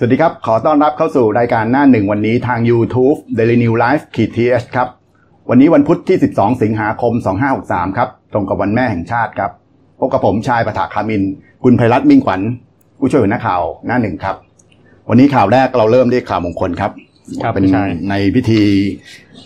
[0.00, 4.88] สวัสดีครับ ขอต้อนรับเข้าสู่รายการหน้าหนึ่งวันนี้ทาง YouTube Daily New Life ขีดทีเครับ
[5.50, 7.12] วันนี้วันพุธที่ 12 สิงหาคม
[7.54, 9.50] 2563 ครับ ตรงกับวันแม่แห่งชาติครับ
[10.00, 11.22] พบกับผมชายประถาคามิน
[11.64, 12.40] คุณไพรัตน์มิ่งขวัญ
[12.98, 14.36] ผู้ช่วยหัวหน้าข่าวหน้าหนึ่งครับ
[15.08, 16.92] วันนี้ข่าวแรกเราเริ่มด้วยข่าวมงคลครับ
[17.42, 18.62] ครับเป็นใช่ในพิธี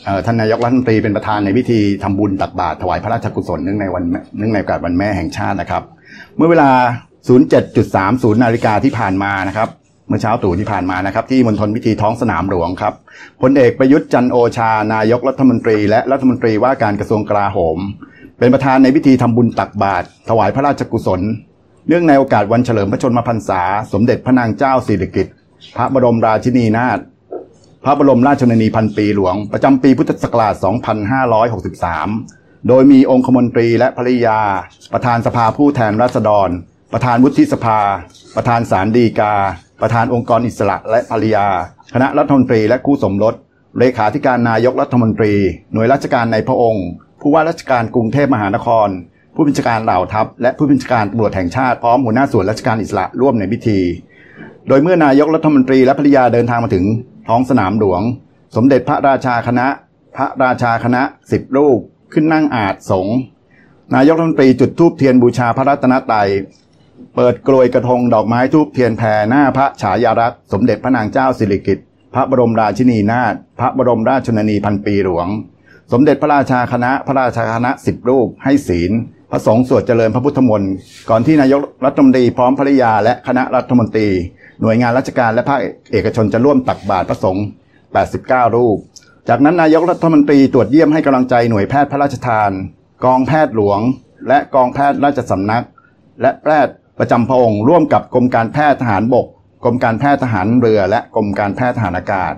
[0.04, 5.82] เอ่อท่านนายกรัฐมนตรีเป็นประธานในพิธีทำบุญตักบาตรถวายพระราชกุศลเนื่องในวันแม่เนื่องในโอกาสวันแม่แห่งชาตินะครับ
[6.36, 6.70] เมื่อเวลา
[7.36, 9.68] 07.30 นาฬิกาที่ผ่านมานะครับ
[10.08, 12.94] เมื่อเช้าตู่ที่ผ่านมานะครับ ที่มณฑลพิธีท้องสนามหลวงครับ
[13.42, 17.78] พลเอกประยุทธ์จันโอชา นายกรัฐมนตรี และรัฐมนตรีว่าการกระทรวงกลาโหม
[18.38, 21.20] เป็นประธานในพิธีทำบุญตักบาตรถวายพระราชกุศล
[21.88, 25.34] เนื่องในโอกาสวันเฉลิมพระชนมพรรษา สมเด็จพระนางเจ้าสิริกิติ์
[25.76, 26.98] พระบรมราชินีนาถ
[27.84, 30.54] พระบรมราชชนนีพันปีหลวง ประจำปีพุทธศักราช
[31.60, 34.40] 2563 โดยมีองคมนตรีและภริยา
[34.92, 36.50] ประธานสภาผู้แทนราษฎร
[36.92, 37.80] ประธานวุฒิสภา
[38.36, 39.34] ประธานศาลฎีกา
[39.82, 41.46] ประธานองค์กรอิสระและภริยา
[41.94, 43.34] คณะรัฐมนตรีและคู่สมรส
[43.78, 45.32] เลขาธิการนายกรัฐมนตรี
[45.72, 46.86] หน่วยราชการในพระองค์
[47.20, 48.88] ผู้ว่าราชการกรุงเทพมหานคร
[49.34, 53.80] ผู้บัญชาการเหล่าทัพ และผู้บัญชาการตำรวจแห่งชาติพร้อมหัวหน้าส่วนราชการอิสระร่วมในพิธี
[54.68, 56.84] โดยเมื่อนายกรัฐมนตรีและภริยาเดินทางมาถึง
[57.28, 58.02] ท้องสนามหลวง
[58.56, 59.66] สมเด็จพระราชาคณะ
[60.16, 61.78] พระราชาคณะสิบรูป
[62.12, 63.06] ขึ้นนั่งอาจสง
[63.94, 66.28] นายกรัฐมนตรีจุดธูปเทียนบูชาพระรัตนตรัย
[67.16, 75.28] เปิดกลวยกระทงดอกไม้ทูบเทียนแผ่หน้าพระฉายารักษ์สมเด็จพระนางเจ้าสิริกิติ์พระบรมราชินีนาถพระบรมราชชนนีพันปีหลวง
[75.92, 78.92] สมเด็จพระราชาคณะพระราชาคณะสิบรูปให้ศีล
[79.30, 80.72] พระสงฆ์สวดเจริญพระพุทธมนต์
[81.10, 84.08] ก่อนที่นายกรัฐมนตรีพร้อมภริยาและคณะรัฐมนตรี
[84.62, 85.60] หน่วยงานราชการและภาค
[85.92, 87.44] เอกชนจะร่วมตักบาตรพระสงฆ์
[87.98, 88.78] 89 รูป
[89.28, 92.50] จากนั้นนายกรัฐมนตรีตรวจเยี่ยมให้กำลังใจหน่วยแพทย์พระราชทาน
[93.04, 93.80] กองแพทย์หลวง
[94.28, 95.64] และกองแพทย์ราชสำนัก
[96.20, 99.26] และแพทย์ ประจำพระองค์ร่วมกับกรมการแพทย์ทหารบก
[99.64, 102.34] กรมการแพทย์ทหารเรือ และกรมการแพทย์ทหารอากาศ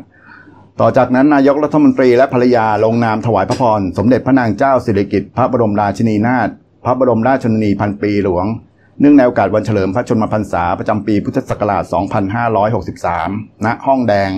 [0.80, 6.48] ต่อจากนั้นนายกรัฐมนตรีและภรรยาลงนามถวายพระพรสมเด็จพระนางเจ้าสิริกิติ์พระบรมราชินีนาถ
[6.84, 8.46] พระบรมราชชนนีพันปีหลวง
[9.00, 11.84] เนื่องในโอกาสวันเฉลิมพระชนมพรรษาประจำปีพุทธศักราช
[12.74, 14.30] 2563 ณ ห้องแดง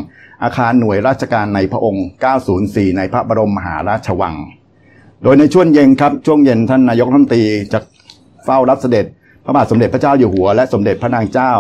[0.43, 2.07] อาคารหน่วยราชการในพระองค์
[2.53, 4.35] 904 ในพระบรมมหาราชวัง
[5.23, 7.79] โดยในช่วงเย็นครับ ช่วงเย็นท่านนายกรัฐมนตรีจะ
[8.45, 9.07] เฝ้ารับเสด็จ
[9.47, 11.53] พระบาทสมเด็จพระเจ้าอยู่หัวและสมเด็จพระนางเจ้า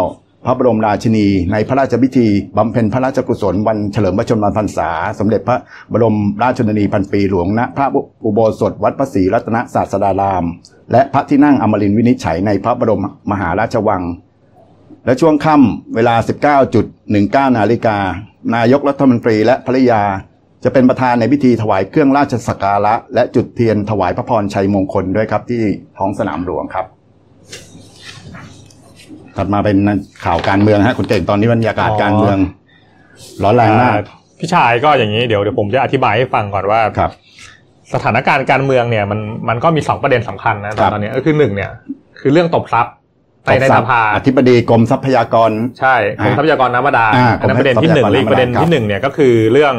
[0.47, 5.57] พระบรมราชินี ในพระราชพิธีบำเพ็ญพระราชกุศลวันเฉลิมพระชนมพรรษา สมเด็จพระ
[5.93, 7.87] บรมราชชนนีพันปีหลวงณพระ
[8.25, 10.45] อุโบสถวัดพระศรีรัตนศาสดาราม
[10.93, 14.03] และพระที่นั่งอมรินทร์วินิจฉัยในพระบรมมหาราชวัง
[15.07, 16.15] และช่วงค่ำเวลา
[16.87, 17.97] 19.19 นาฬิกา
[18.55, 20.03] นายกรัฐมนตรีและภริยา
[20.65, 25.63] จะเป็นประธานในพิธีถวายเครื่องราชสักการะ และจุดเทียนถวายพระพรชัยมงคลด้วยครับที่
[25.99, 26.87] ท้องสนามหลวงครับ
[29.39, 29.77] ถัดมาเป็น
[30.25, 32.39] ข่าวการเมืองฮะคุณเก่งตอนนี้บรรยากาศการเมือง
[33.43, 34.03] ร้อนแรงมากอ่
[34.39, 37.11] พี่ชายก็อย่างนี้เดี๋ยวเดี๋ยวผมจะอธิบายให้ฟังก่อนว่าครับ
[37.95, 41.71] สถานการณ์การเมืองเนี่ยมันมันก็มีสองประเด็นสำคัญนะครับตอนนี้ก็คือหนึ่งเนี่ย
[42.21, 42.95] คือเรื่องตบทรัพย์
[43.45, 49.75] ในในสภาอธิบดีกรมทรัพยากรใช่กรมทรัพยากรน้ำบาดาลอ่าอันนั้นประเด็นที่หนึ่งกรมและอีกประเด็นทรัพยากรที่หนึ่งเนี่ยก็คือเรื่อง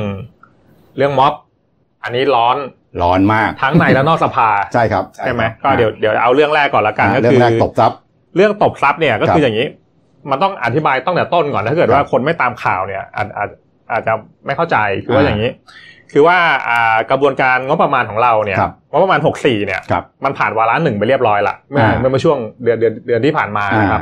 [0.97, 1.34] เรื่องม็อบ
[2.03, 2.57] อันนี้ร้อน
[3.03, 8.00] ร้อนมากทั้งในและนอกสภาใช่ครับใช่ไหมก็เดี๋ยวเดี๋ยวเอาเรื่องแรกก่อนละกันอ่าก็เรื่อคืงอแรกตบทรัพย์
[8.38, 9.68] เรื่องตบทรัพย์เนี่ยก็ครัคือบอย่างนี้
[10.31, 13.50] มันต้องอธิบายตั้งแต่ต้นก่อนถ้าเกิดว่าครับคนไม่ตามข่าวเนี่ยอาจอาจ
[13.92, 14.14] อาจจะ
[14.46, 15.52] ไม่เข้าใจคือว่าอ่าอย่างนี้
[16.12, 16.38] คือว่า
[16.68, 24.02] อ่ากระบวนการงบประมาณของเราเนี่ยครับงบประมาณ 64 เนี่ยครับมันผ่านวาระหนึ่งไปเรียบร้อยละเมื่ออ่าเมื่อเมื่อช่วงเดือนเดือนเดือนที่ผ่านมานะครับ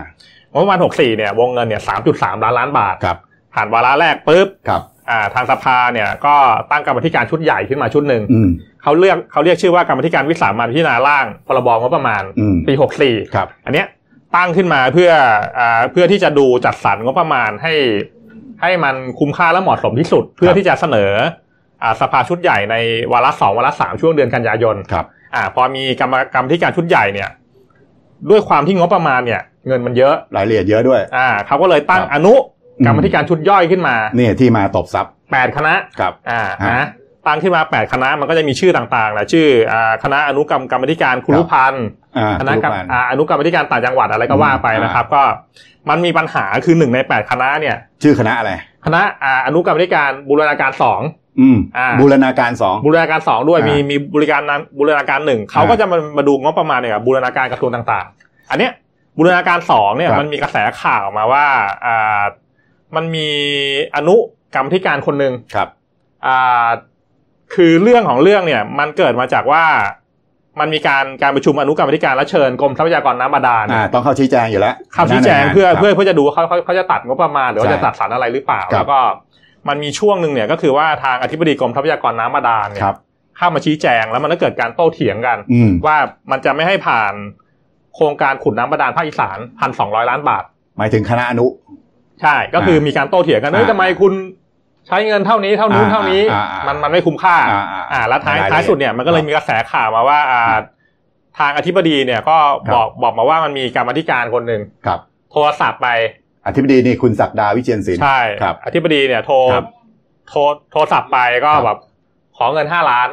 [0.51, 1.81] งบประมาณ 64 เนี่ยวงเงินเนี่ย
[2.13, 3.17] 3.3 ล้านล้านบาทครับ
[3.53, 6.35] ผ่านวาระแรกปุ๊บครับอ่าทางสภาเนี่ยก็
[6.71, 8.49] ตั้งกรรมธิการชุดใหญ่ขึ้นมาชุดหนึ่งอืม
[8.83, 12.73] เขาเรียกเขาเรียกชื่อว่ากรรมธิการวิสามันพิจารณาร่างพรบงบประมาณอืมปี
[13.03, 13.87] 64ครับอันเนี้ย
[14.35, 15.11] ตั้งขึ้นมาเพื่อ
[15.59, 17.73] อ่าเพื่อที่จะดูจัดสรรงบประมาณให้
[18.61, 21.11] ให้มันคุ้มค่าและเหมาะสมที่สุด เพื่อที่จะเสนอ
[21.83, 22.75] อ่าสภาชุดใหญ่ใน
[23.11, 27.29] วาระสองวาระสามช่วงเดือนกันยายนครับอ่าพอมีกรรมกรรมที่การชุดใหญ่เนี่ย
[28.29, 32.33] ด้วยความที่งบประมาณเนี่ย เงินมันเยอะรายละเอียดเยอะด้วยอ่าเขาก็เลยตั้งครับอนุ
[32.79, 36.85] อืมกรรมธิการชุดย่อยขึ้นมานี่ที่มาตบทรัพย์แปดคณะครับอ่าฮะนะ
[37.27, 41.85] ตั้งขึ้นมาแปดคณะมันก็จะมีชื่อต่างๆแหละชื่ออ่าคณะอนุกรรมกรรมธิการคุรุพันธ์
[42.17, 45.23] อ่าคณะกรรมรูปพันธ์อ่าอนุกรรมธิการต่างจังหวัดอะไรก็ว่าไปอืมนะครับ ก็
[45.89, 48.51] มันมีปัญหาคือหนึ่งในแปดคณะเนี่ย ชื่อคณะอะไร
[48.85, 51.01] คณะอ่าอนุกรรมธิการบูรณาการสอง
[51.39, 58.71] อืมอ่าบูรณาการสองบูรณาการสองด้วยอ่ามีมีมีบริการนั้นบูรณาการหนึ่งเขาอ่าก็จะมามาดูงบประมาณเนี่ยกับบูรณาการกระทรวงต่างๆ อันเนี้ย
[59.17, 61.45] บูรณาการสองเนี่ยครับมันมีกระแสข่าวมาว่า
[61.85, 62.23] อ่า
[62.95, 63.29] มันมี
[63.95, 64.15] อนุ
[64.55, 65.69] กรรมธิการคนหนึ่งครับ
[66.25, 66.67] อ่า
[67.55, 69.63] คือเรื่องของเรื่องเนี่ย มันเกิดมาจากว่า
[70.59, 78.99] มันมีการการประชุมอนุกรรมธิการและเชิญกรมทรัพยากรน้ำบาดาลอ่าต้องเข้าชี้แจงอยู่แล้วเข้าชี้แจงหน้าหน่วยเพื่อครับเพื่อเพื่อจะดูว่าเขาเขาเขาจะตัดงบประมาณหรือว่าใช่จะตัดสรรอะไรหรือเปล่าครับแล้วก็
[79.67, 82.95] มันมีช่วงหนึ่งเนี่ยก็คือว่าทางอธิบดีกรมทรัพยากรน้ำบาดาลเนี่ยครับ
[83.37, 85.97] เข้ามาชี้แจงแล้วมันก็เกิดการโต้เถียงกันอืมว่า
[86.31, 87.13] มันจะไม่ให้ผ่าน
[87.95, 90.43] โครงการขุดน้ำบาดาลภาคอีสานพันสองร้อยล้านบาท
[90.77, 91.45] หมายถึงคณะอนุ
[92.21, 94.13] ใช่ก็คือมีการโต้เถียงกันเอ้ยอ่าทำไมคุณ
[94.87, 100.55] ใช้เงินเท่านี้เท่านู้นอ่าเท่านี้อ่าอ่ามัมันมันไม่คุ้มค่า อ่าอ่าอ่าแล้วท้ายรายละเอียดท้ายสุดเนี่ยมันก็เลยมีกระแสข่าวมาว่าอ่า
[101.39, 102.37] ทางอธิบดีเนี่ยก็
[102.67, 104.99] ครับบอกบอกมาว่ามันมีกรรมาธิการคนหนึ่งครับ
[105.31, 105.87] โทรศัพท์ไป
[106.45, 109.65] อธิบดีนี่คุณศักดาวิเชียนศิลป์ใช่ครับอธิบดีเนี่ยโทรครับ
[110.29, 110.39] โทร
[110.71, 111.79] โทรศัพท์ไปก็ครับแบบ
[112.37, 113.09] ขอเงินห้าล้าน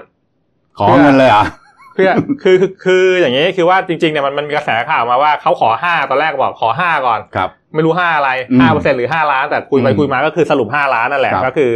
[0.79, 1.47] ขอเงินเลยเหรอะ
[1.95, 2.11] เพื่อ
[2.43, 11.73] คือคือคืออย่างนี้คือว่าจริงๆเนี่ยมันมันมีกระแสข่าวมาว่าเขาขอห้าตอนแรกบอกขอห้าก่อนครับ ไม่รู้ห้าอะไรอืมห้าเปอร์เซ็นหรือห้าล้าน แต่คุยไปอืมคุยมาก็คือสรุปห้าล้านนั่นแหละครับก็คือ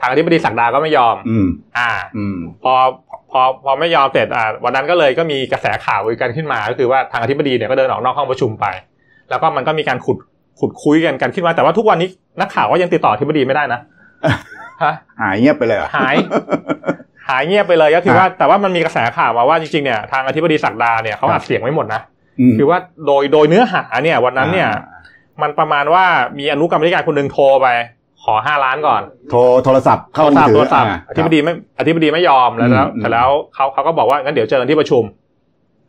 [0.00, 1.46] ทางอธิบดีศักดาก็ไม่ยอมอืม
[1.78, 2.74] อ่าอืมพอ
[3.30, 8.66] พอพอไม่ยอมเสร็จอ่าวันนั้นก็เลยก็มีกระแสข่าวกันขึ้นมา ก็คือว่าทางอธิบดีเนี่ยก็เดินออกนอกห้องประชุมไป
[9.30, 10.18] แล้วก็มันก็มีการขุด
[10.60, 12.08] ขุดคุยกันกันขึ้นมาแต่ว่าทุกวันนี้
[12.40, 13.80] นักข่าวก็ยังติดต่ออธิบดีไม่ได้นะ
[14.82, 16.16] ฮะหายเงียบไปเลยเหรอหาย
[17.28, 22.15] หายเงียบไปเลยก็คือว่าแต่ว่ามันมีกระแสข่าวมาว่าจริงๆเนี่ยทางอธิบดีศักดาเนี่ยเขาอัดเสียงไว้หมดนะอืม
[22.58, 24.96] คือว่าโดยโดยเนื้อหาเนี่ยวันนั้นเนี่ยอ่า
[25.42, 26.04] มันประมาณว่า
[26.38, 27.68] มีอนุกรรมธิการคนหนึ่งโทรไป
[28.24, 35.02] ขอห้าล้านก่อน โทรโทรศัพท์โทเข้ารศัพท์มืโทอรศัพท์าอธิบดีไม่อธิบดีไม่ยอมแล้วแล้วอืมเสร็จแล้วเขาเขาก็บอกว่างั้นเดี๋ยวเจอกันที่ประชุม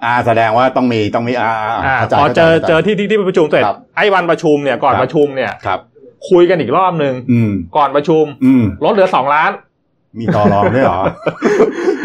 [0.04, 5.80] อ่าแสดงว่าต้องมีต้องมีอ่าอ่าอ่าข้าใจพอเจอข้าใจเจอที่ที่ที่ประชุมเสร็จครับไอ้วันประชุมเนี่ยก่อนครับประชุมเนี่ยครับ
[6.30, 9.52] คุยกันอีกรอบหนึ่งอืมก่อนประชุมอืมลดเหลือสองล้าน
[10.20, 11.00] มีต่อรองด้วยเหรอ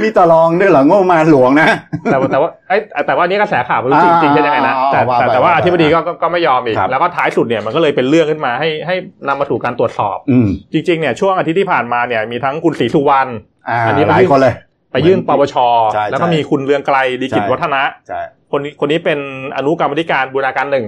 [0.02, 1.68] มีต่อรองด้วยเหรองบประมาณหลวงนะ
[2.10, 2.76] แต่ว่าแต่ว่าไอ้
[3.06, 8.94] แต่ว่านี่กระแสข่าวไม่รู้จริงจริงเป็นยังไงนะอ่าแต่ว่าแต่ไปแต่ว่าว่าอไปธิบดีก็ก็ก็ไม่ยอมอีกครับแล้วก็ท้ายสุดเนี่ยมันก็เลยเป็นเรื่องขึ้นมาให้ให้
[9.28, 13.30] นำมาสู่การตรวจสอบอืมจริงๆเนี่ยช่วงอาทิตย์ที่ผ่านมาเนี่ยมีทั้งคุณศรีสุวรรณ
[13.68, 14.54] อ่าอันนี้หลายคนเลย
[14.92, 15.54] ไปยื่นปปช
[15.94, 18.20] ใช่แล้วก็ใช่มีคุณเรืองไกลดีกิจใช่วัฒนะใช่
[18.52, 19.18] คนนี้คนนี้เป็น
[19.56, 20.86] อนุกรรมธิการบูรณาการหนึ่ง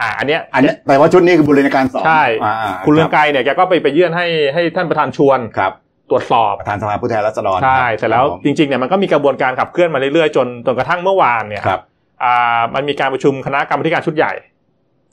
[0.00, 5.72] อ่าอันเนี้ยอันนี้แต่ว่าชุดนี้คือบุรณาการสองใช่อ่าาคุณเรืองไกลเนี่ยแกก็ไปไปยื่นให้ให้ท่านประธานชวนครับ
[6.10, 11.80] ตรวจสอบประธานสภาผู้แทนราษฎรใช่คบเสร็จแล้วครับผมจริงๆเนี่ยมันก็มีกระบวนการขับเคลื่อนมาเรื่อยๆจนจนกระทั่งเมื่อวานเนี่ยครับ
[12.24, 14.32] อ่ามันมีการประชุมคณะกรรมธิการชุดใหญ่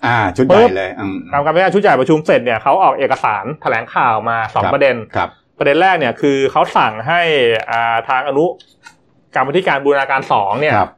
[0.06, 7.21] อ่า ชุดใหปึ๊ญ่บเลยอืมกรรมการชุดใหญ่ประชุมเสร็จเนี่ยเขาออกเอกสารแถลงข่าวมาสองครับประเด็นครับ ประเด็นแรกเนี่ยคือเขาสั่งให้
[7.71, 8.45] อ่าทางอนุ
[9.36, 10.92] กรรมธิการบูรณาการสองเนี่ยครับ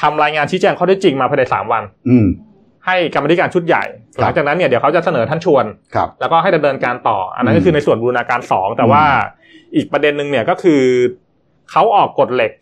[0.00, 2.26] ทำรายงานชี้แจงข้อเท็จจริงมาภายในสามวัน อืม
[2.86, 3.84] ให้กรรมธิการชุดใหญ่
[4.14, 5.64] ครับหลังจากนั้นเนี่ยเดี๋ยวเขาจะเสนอท่านชวน
[5.94, 9.04] ครับแล้วก็ให้ดำเนินการต่อ อันนั้นอืก็มคือในส่วนบูรณาการสองแต่ว่า
[9.76, 10.82] อีกประเด็นหนึ่งเนี่ยก็คือ
[11.70, 12.52] เขาออกกฎเหล็ก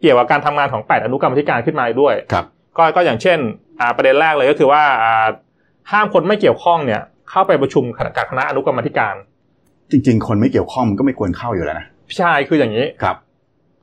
[0.00, 2.44] เกี่ยวกับการทำงานของแปดอนุกรรมธิการขึ้นมาด้วยครับ
[2.78, 3.38] ก็ก็อย่างเช่น
[3.80, 5.26] อ่าประเด็นแรกเลยก็คือว่าอ่า
[5.92, 7.84] ห้ามคนไม่เกี่ยวข้องเนี่ย เข้าไปประชุม
[8.16, 9.14] กับคณะอนุกรรมธิการ
[9.90, 13.16] จริง ๆ คนไม่เกี่ยวข้องมันก็ไม่ควรเข้าอยู่แล้วนะพี่ชายคืออย่างนี้ครับ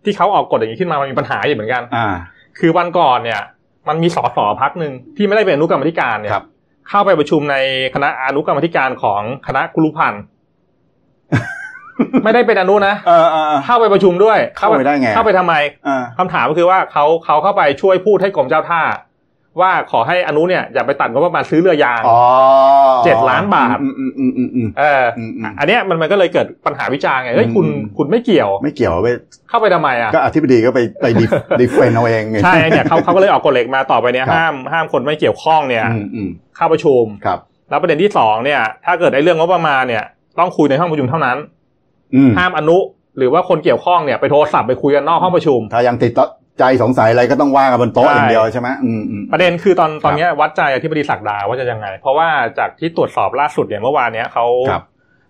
[0.03, 2.07] ที่เขาออกกฎอย่างนี้ขึ้นมามันมีปัญหาอยู่เหมือนกัน อ่า
[2.59, 3.41] คือวันก่อนเนี่ย
[3.87, 6.45] มันมีสสพักหนึ่งที่ไม่ได้เป็นอนุกรรมธิการเนี่ยครับ
[6.89, 7.55] เข้าไปประชุมใน
[7.95, 10.21] คณะอนุกรรมธิการของคณะกุลุพันธ์
[12.23, 15.55] ไม่ได้เป็นอนุนะเออเออเออเข้าไปประชุมด้วย เข้าไปได้ไง เข้าไปทำไม
[15.87, 18.81] อ่าคำถามก็คือว่าเขาเขาเข้าไปช่วยพูดให้กรมเจ้าท่า
[19.59, 22.19] ว่าขอให้อนุเนี่ยอย่าไปตัดงบประมาณซื้อเรือยางอ๋อ
[23.05, 29.09] เจ็ดล้านบาทอืมอืมอืมอืมอืมเอออืมอืมอันเนี้ยมันมันก็เลยเกิดปัญหาวิจารณ์ไงเฮ้ยคุณอืมคุณไม่เกี่ยว ไม่เกี่ยวไป
[29.49, 37.39] เข้าไปทำไมอะก็อธิบดีก็ไปไป de- defend เอาเองไงใช่เนี่ยเขาเขาก็เลยออกกฎเหล็กมาต่อไปเนี่ยครับห้ามห้ามคนไม่เกี่ยวข้องเนี่ยอืมอืมเข้าประชุมครับ
[37.69, 40.03] แล้วประเด็นที่สองเนี่ย ถ้าเกิดไอ้เรื่องงบประมาณเนี่ย
[40.39, 41.37] ต้องคุยในห้องประชุมเท่านั้น
[42.15, 42.77] อืมห้ามอนุ
[43.17, 46.11] หรือว่าคนเกี่ยวข้องเนี่ยไปโทรศัพท์ไปคุยกันนอกห้องประชุม ถ้ายังติด
[46.59, 52.29] ใจสงสัยอะไรก็ต้องว่ากันบนโต๊ะใช่อย่างเดียวใช่ไหมอืมอืมประเด็นคือตอนตอนครับเนี้ยวัดใจอธิบดีศักดาว่าจะยังไง เพราะว่า
[52.59, 54.83] จากที่ตรวจสอบล่าสุดเนี่ยเมื่อวานเนี้ยเขาครับ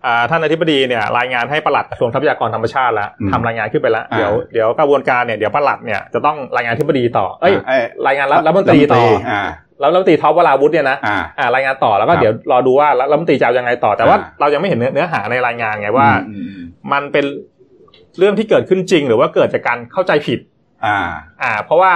[0.06, 9.42] อ่าท่านอธิบดีเนี่ยรายงานให้ปลัดกระทรวงทรัพยากรธรรมชาติแล้วอืมทำรายงานขึ้นไปแล้วอ่าเดี๋ยวเดี๋ยวกระบวนการเนี่ยเดี๋ยวปลัดเนี่ยจะต้องรายงานอธิบดีต่อเอ้ยเอ้ยรายงานรัฐรัฐมนตรีต่ออ่า
[9.80, 16.62] แล้วรัฐมนตรีท็อปวราวุฒิเนี่ยนะอ่าอ่ารายงานต่อแล้วก็ครับเดี๋ยวรอดูว่ารัฐมนตรีจะเอายังไงต่อ แต่ว่าอ่าเรายังไม่เห็นเนื้อเนื้อหาในรายงานไงว่าอืมอืม
[16.92, 17.24] มันเป็น
[18.18, 20.38] เรื่องที่เกิดขึ้นจริง หรือว่าเกิดจากการเข้าใจผิด
[20.86, 20.98] อ่า
[21.42, 21.92] อ่า เพราะว่า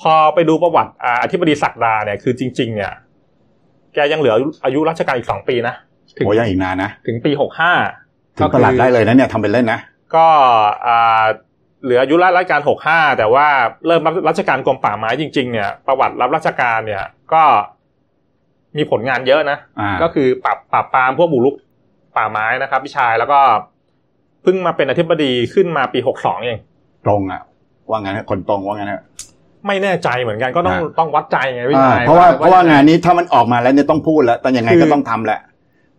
[0.00, 2.92] พอไปดูประวัติอ่าอธิบดีศักดาเนี่ยคือจริง ๆ เนี่ย
[3.94, 5.74] แกยังเหลืออายุราชการอีกสองปีนะ
[6.16, 7.72] ถึงโอ้ยังอีกนานนะ ถึงปีหกห้า
[8.36, 9.80] ถึงประหลัดได้เลยนะเนี่ยทำเป็นเล่นนะ
[10.14, 10.26] ก็
[10.86, 11.24] อ่า
[11.84, 13.46] เหลืออายุราชการหกห้าแต่ว่า
[13.86, 17.02] เริ่มรับราชการกรมป่าไม้จริง ๆ เนี่ย ประวัติรับราชการเนี่ย
[17.32, 17.42] ก็
[18.76, 21.54] มีผลงานเยอะนะอ่าก็คือปรับปรับปรามพวกบุกรุก
[22.16, 23.40] ป่าไม้นะครับพี่ชายแล้วก็
[24.42, 26.58] เพิ่งมาเป็นอธิบดีขึ้นมาปีหกสองเอง
[27.06, 27.40] ตรงอะ
[27.90, 29.02] ว่างั้นนะคนตรงว่างั้นนะ
[29.66, 35.40] ไม่แน่ใจเหมือนกันก็ต้องอ่าต้องวัดใจไงพี่อ่าชายเพราะว่าเพราะว่างานนี้ถ้ามันออกมาแล้วเนี่ยต้องพูดแล้วแต่ยังไงคือก็ต้องทำแหละ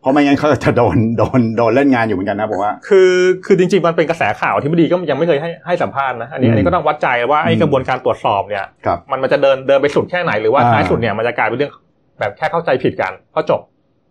[0.02, 3.12] เพราะไม่งั้นเขาจะโดนโดนโดนเล่นงานอยู่เหมือนกันนะผมว่าคือ
[3.46, 11.72] คือจริงๆมันเป็นกระแสข่าวที่บดีก็ยังไม่เคยให้ให้สัมภาษณ์นะอันนี้อืมอันนี้ก็ต้องวัดใจว่าไอ้อืมกระบวนการตรวจสอบเนี่ยครับมันมันจะเดินเดินไปสุดแค่ไหนหรือว่าอ่าท้ายสุดเนี่ยมันจะกลายเป็นเรื่อง
[12.20, 13.62] แบบแค่เข้าใจผิดกันก็จบ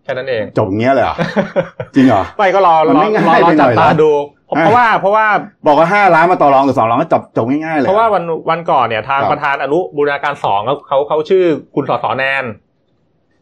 [0.04, 1.16] แค่นั้นเองจบอย่างเงี้ยเลยเหรอ
[1.94, 4.10] จริงเหรอไม่ก็รอมันรอไม่ง่ายรอรอไปหน่จับอยตาเหรอดู
[4.50, 5.26] เพราะอ่าเพราะว่าเพราะว่า
[5.66, 12.44] บอกว่าห้าล้านมาต่อรองหรือสองล้านก็จบจบง่ายๆเลยเพราะว่าวันวันก่อนเนี่ยทางครับประธานอนุบูรณาการสองเขาเขาเขาชื่อคุณสสแนน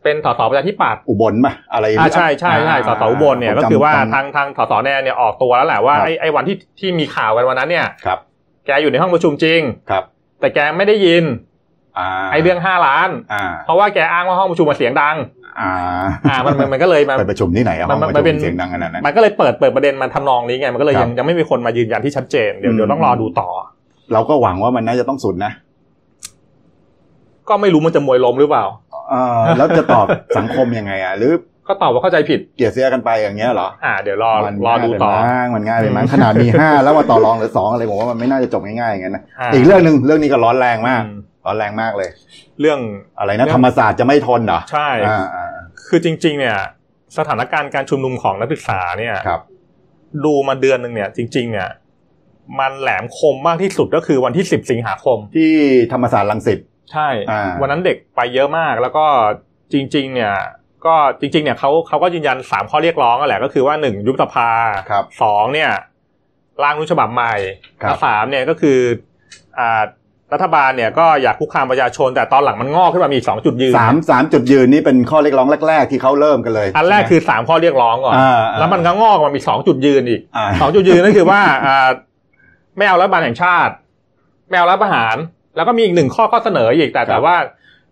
[0.05, 8.19] เป็นสสประชาธิปัตย์อุบลป่ะอะไรอ่าใช่ใช่ใช่สสอุบลเนี่ยผมก็จำคือว่าจำทางทางสสแนนเนี่ยออกตัวแล้วแหละว่าครับไอ้ไอ้วันที่ที่มีข่าวกันวันนั้นเนี่ยครับ
[8.67, 9.61] แกอยู่ในห้องประชุมจริง
[9.91, 10.05] ครับ
[10.41, 11.25] แต่แกไม่ได้ยิน
[11.99, 15.17] อ่าไอ้เรื่องห้าล้านอ่าเพราะว่าแกอ้างว่าห้องประชุมมาเสียงดัง
[15.61, 15.73] อ่า
[16.31, 23.49] อ่ามันมันมันก็เลยมาไปประชุมที่ไหนอะห้องมันประมันชุเป็นมเสียงดังขนาดนั้นมันก็เลยเปิดเปิดประเด็นมาทำนองนี้ไงมันก็เลยครับยังยังไม่มีคนมายืนยันที่ชัดเจนเดี๋ยวอืมเดี๋ยวต้องรอดูต่อ
[24.13, 25.53] เราก็หวังว่ามันน่าจะต้องสุดนะ
[27.49, 28.65] ก็ไม่รู้มันจะมวยล้มหรือเปล่า
[29.11, 30.07] เออแล้วจะตอบ
[30.39, 31.33] สังคมยังไงอะหรือ
[31.69, 42.11] ก็ตอบว่าเข้าใจผิดเกลียดเสียกันไปอย่างเงี้ยเหรออ่าเดี๋ยวรอมันรอดูต่อง่ายไปมั้งมันง่ายไปมั้งอืมขนาดมีห้าแล้วมาต่อรองเหรือสองอะไรผมว่ามันไม่น่าจะจบง่ายๆอย่างนั้นนะาอีกเรื่องหนึ่งเรื่องนี้ก็ร้อนแรงมากอืมร้อนแรงมากเลย
[42.61, 42.79] เรื่อง
[43.19, 45.48] อะไรนะเรื่องธรรมศาสตร์จะไม่ทนเหรอใช่อ่าอ่า
[45.89, 46.59] คือจริง ๆ เนี่ย
[47.19, 49.43] สถานการณ์การชุมนุมของนักศึกษาเนี่ยครับ
[50.25, 51.69] ดูมาเดือนหนึ่งเนี่ย จริง ๆ เนี่ย
[52.61, 55.53] มันแหลมคมมากที่สุดก็คือวันที่สิบสิงหาคม ที่
[55.93, 56.59] ธรรมศาสตร์รังสิต
[56.93, 59.05] ใช่อ่าวันนั้นเด็กไปเยอะมากแล้วก็
[59.73, 60.35] จริง ๆ เนี่ย
[60.87, 64.51] ก็จริงๆ เนี่ยเขาเขาก็ยืนยันสามข้อเรียกร้องกันแหละก็คือว่าหนึ่งยุบสภา
[64.91, 65.71] ครับสองเนี่ย
[66.63, 67.35] ร่างรัฐธรรมนูญฉบับใหม่
[67.83, 68.79] ครับและสามเนี่ยก็คือ
[69.59, 69.83] อ่า
[70.33, 81.89] รัฐบาลเนี่ยก็อยากคุกคามประชาชน แต่ตอนหลังมันงอกขึ้นมามีอีกสองจุดยืนสามสามจุดยืนนี่เป็นข้อเรียกร้องแรก ๆ ที่เขาเริ่มกันเลย อันแรกคือสามข้อเรียกร้องก่อนอ่าแล้วมันก็งอกมามีสองจุดยืนอีกอ่าสองจุดยืนนั่นคือว่าอ่า
[82.77, 83.73] ไม่เอารัฐบาลแห่งชาติ
[84.49, 85.17] ไม่เอารัฐประหาร
[85.57, 87.37] แล้วก็มีอีกหนึ่งข้อข้อเสนออีกแต่แต่ว่า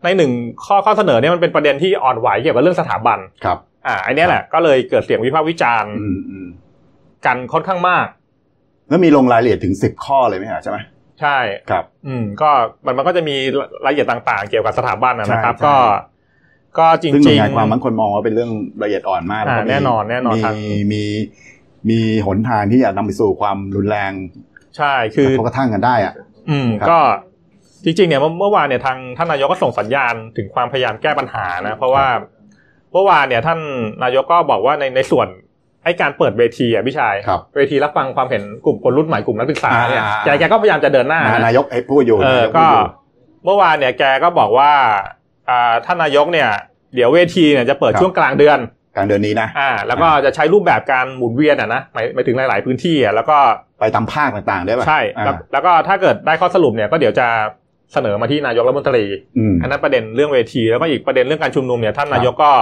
[0.04, 0.30] ในหนึ่ง
[0.66, 6.46] ข้อข้อเสนอเนี่ยมันเป็นประเด็นที่อ่อนไหวเกี่ยวกับเรื่องสถาบันครับ อ่าอันเนี้ยแหละก็เลยเกิดเสียงวิพากษ์วิจารณ์อืมอืม
[7.26, 8.06] กันค่อนข้างมาก
[8.88, 10.78] แล้วมีลงรายละเอียดถึงสิบข้อเลยไหมฮะใช่ไหม
[11.20, 11.38] ใช่
[11.70, 12.50] ครับ อืม ก็
[12.86, 13.36] มันมันก็จะมี
[13.84, 15.76] รายละเอียดต่างๆ เกี่ยวกับสถาบันนะนะครับใช่ก็
[16.78, 18.50] ก็จริงซึ่งหจน่ริวยงงานความบางคนมองว่าเป็นเรื่อง
[18.82, 20.56] ละเอียดอ่อนมากอ่าล้วก็มีแน่นอนแน่นอนมีทาง
[20.92, 21.02] มี
[21.90, 24.12] มีหนทางที่จะนำไปสู่ความรุนแรง
[24.76, 26.14] ใช่คือกระทบกระทั่งกันได้อะ
[26.50, 26.98] อืมครับก็
[27.84, 32.06] จริงๆเนี่ยเมื่อเมื่อวานเนี่ยทางท่านนายกก็ส่งสัญญาณถึงความพยายามแก้ปัญหานะ เพราะว่า
[32.92, 33.60] เมื่อวานเนี่ยท่าน
[34.02, 35.28] นายกก็บอกว่าในในส่วน
[35.86, 42.84] ไอ้การเปิดเวทีอะพี่ชายครับเวทีรับฟังความเห็นกลุ่มคนรุ่นใหม่กลุ่มนักศึกษาเนี่ยอ่าแกแกก็พยายามจะเดินหน้านะนะนายกไอ้พูดอยู่เออนายพูก็ดยู่
[43.44, 44.72] เมื่อวานเนี่ยแกก็บอกว่า
[45.48, 46.50] อ่าท่านนายกเนี่ย
[46.94, 48.58] เดี๋ยวเวทีเนี่ยจะเปิดครับช่วงกลางเดือน
[48.96, 53.38] กลางเดือนนี้นะอ่าแล้วก็จะใช้รูปแบบการหมุนเวียนอะนะหมายหมายถึงหลาย ๆ พื้นที่อะแล้วก็
[53.80, 57.26] ไปตามภาคต่างๆได้ป่ะใช่อ่าแล้วแล้วก็ถ้าเกิดได้ข้อสรุปเนี่ยก็เดี๋ยวจะ
[57.92, 59.04] เสนอมาที่นายกรัฐมนตรี
[59.38, 62.52] อืมอันนั้นประเด็นเรื่องเวทีแล้วก็อีกประเด็นเรื่องการชุมนุมเนี่ยท่านนายกก็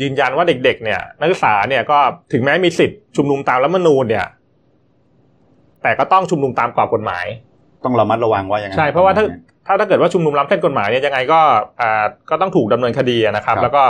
[0.00, 1.98] ยืนยันว่าเด็ก ๆ เนี่ย นักศึกษาเนี่ยก็
[2.32, 4.26] ถึงแม้มีสิทธิ์ชุมนุมตามรัฐธรรมนูญเนี่ย
[5.82, 7.26] แต่ก็ต้องชุมนุมตามกรอบกฎหมาย
[7.84, 9.24] ต้องระมัดระวังว่าอย่างไงใช่เพราะว่าถ้า
[9.66, 11.40] ถ้าถ้าเกิดว่าชุมนุมล้ำเส้นกฎหมายเนี่ยยังไงก็
[11.80, 13.82] อ่าก็ต้องถูกดำเนินคดีนะครับ แล้วก็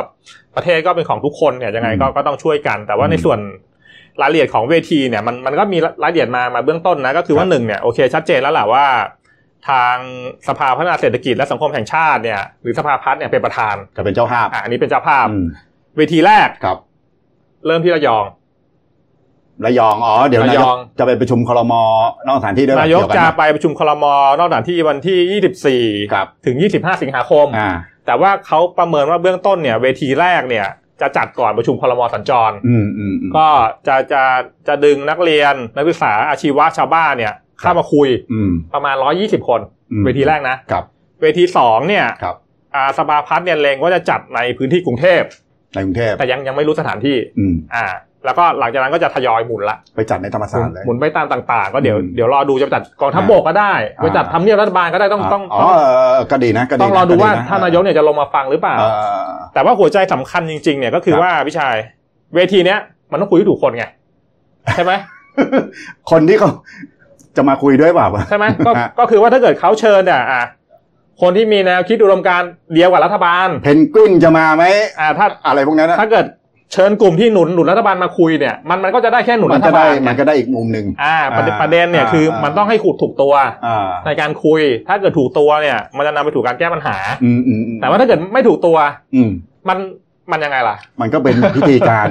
[0.57, 3.39] ประเทศก็เป็นของทุกคนเนี่ยยังไงก็ก็ต้องช่วยกัน แต่ว่าในส่วน
[4.21, 8.85] รายละเอียดของเวทีเนี่ยมันมันก็มีรายละเอียดมามาเบื้องต้นนะก็คือว่าหนึ่งเนี่ยโอเคชัดเจนแล้วแหละว่า
[9.69, 9.97] ทาง
[10.49, 15.47] สภาพัฒนาเศรษฐกิจและสังคมแห่งชาติเนี่ยหรือสภาพัฒน์เนี่ยเป็นประธานจะเป็นเจ้าภาพอ่าอันนี้เป็นเจ้าภาพอืม
[15.97, 16.79] เวทีแรกครับ
[17.67, 18.25] เริ่มที่ระยอง
[19.65, 21.73] ระยองอ๋อเดี๋ยวนายระยกองจะไปประชุมครม
[22.29, 24.05] นอกสถานที่ด้วยป่นายกเวจะนไปประชุมคลม
[24.39, 25.19] นอกสถานที่วันที่
[26.13, 27.71] ครับ24ถึง 25 สิงหาคมอ่า
[28.07, 30.67] แต่ว่าเขาประเมินว่าเบื้องต้นเนี่ย เวทีแรกเนี่ย
[31.01, 33.47] จะจัดก่อนประชุมคลมสัญจรอืมอืมอืมก็
[33.87, 34.23] จะจะ
[34.69, 39.61] จะดึงนักเรียนนักศึกษาอาชีวะชาวบ้านเนี่ยเข้ามาคุยอืมประมาณ 120 คน
[39.93, 40.85] อืมเวทีแรกนะครับ
[41.23, 42.37] เวทีสองเนี่ยครับ
[42.75, 45.23] อ่าสภาพัฒน์เนี่ยเลงว่าจะจัดในพื้นที่กรุงเทพ
[45.75, 47.87] ในกรุงเทพแต่ยังยังไม่รู้สถานที่อืมอ่า
[48.27, 55.81] แล้วก็หลังจากนั้นก็จะทยอยหมุนละไปจัดในธรรมหศามุสนตร์เลยหมุนไปตามต่าง ๆ ก็เดี๋ยวอืมเดี๋ยวรอดูจะจัดกองทัพอ่าบกก็ได้ไปจัดอ่าทำเนียบรัฐบาลก็ได้ต้องอ๋อต้องอ๋ต้อองเอ
[56.21, 58.85] อก็ดีนะก็ดีต้องรอดูว่าก็ะท่านนายกเนี่ยจะลงมาฟังหรือเปล่าเอ
[59.27, 61.75] อแต่ว่าหัวใจสำคัญจริง ๆ เนี่ยก็คือครับว่าพี่ชาย
[62.35, 62.79] เวทีเนี้ย
[63.13, 63.85] มันต้องคุยให้ถูกคนไง
[64.75, 64.93] ใช่ไหม
[66.11, 66.51] คนที่เขา
[67.37, 70.45] จะมาคุยด้วยเปล่าใช่ไหมก็ฮะก็คือว่าถ้าเกิดเขาเชิญเนี่ยอะ
[71.21, 74.65] คนที่มีแนวคิดอุดมการณ์เดียวกับรัฐบาล เพนกวินจะมาไหม
[74.99, 76.27] อ่าถ้าอะไรพวกนั้นนะถ้าเกิด
[76.73, 83.33] เชิญกลุ่มที่หนุนหนุนรัฐบาลมาคุยเนี่ยมันมันก็จะได้แค่หนุนมัรันฐก็ได้บาลไงมันก็ได้อีกมุมหนึ่งอ่าประเด็นอ่าประเด็นเนี่ยอ่าคืออ่ามัมันต้องให้ขูดถูกตัว
[83.67, 88.77] อ่าในการคุย ถ้าเกิดถูกตัวเนี่ย มันจะนำไปถูกการแก้ปัญหาอืมอืมอืมแต่ว่าถ้าเกิดไม่ถูกตัว
[89.15, 89.31] อืม
[89.69, 89.79] มัน
[90.33, 92.09] มันยังไงล่ะ มันก็เป็นพิธีการ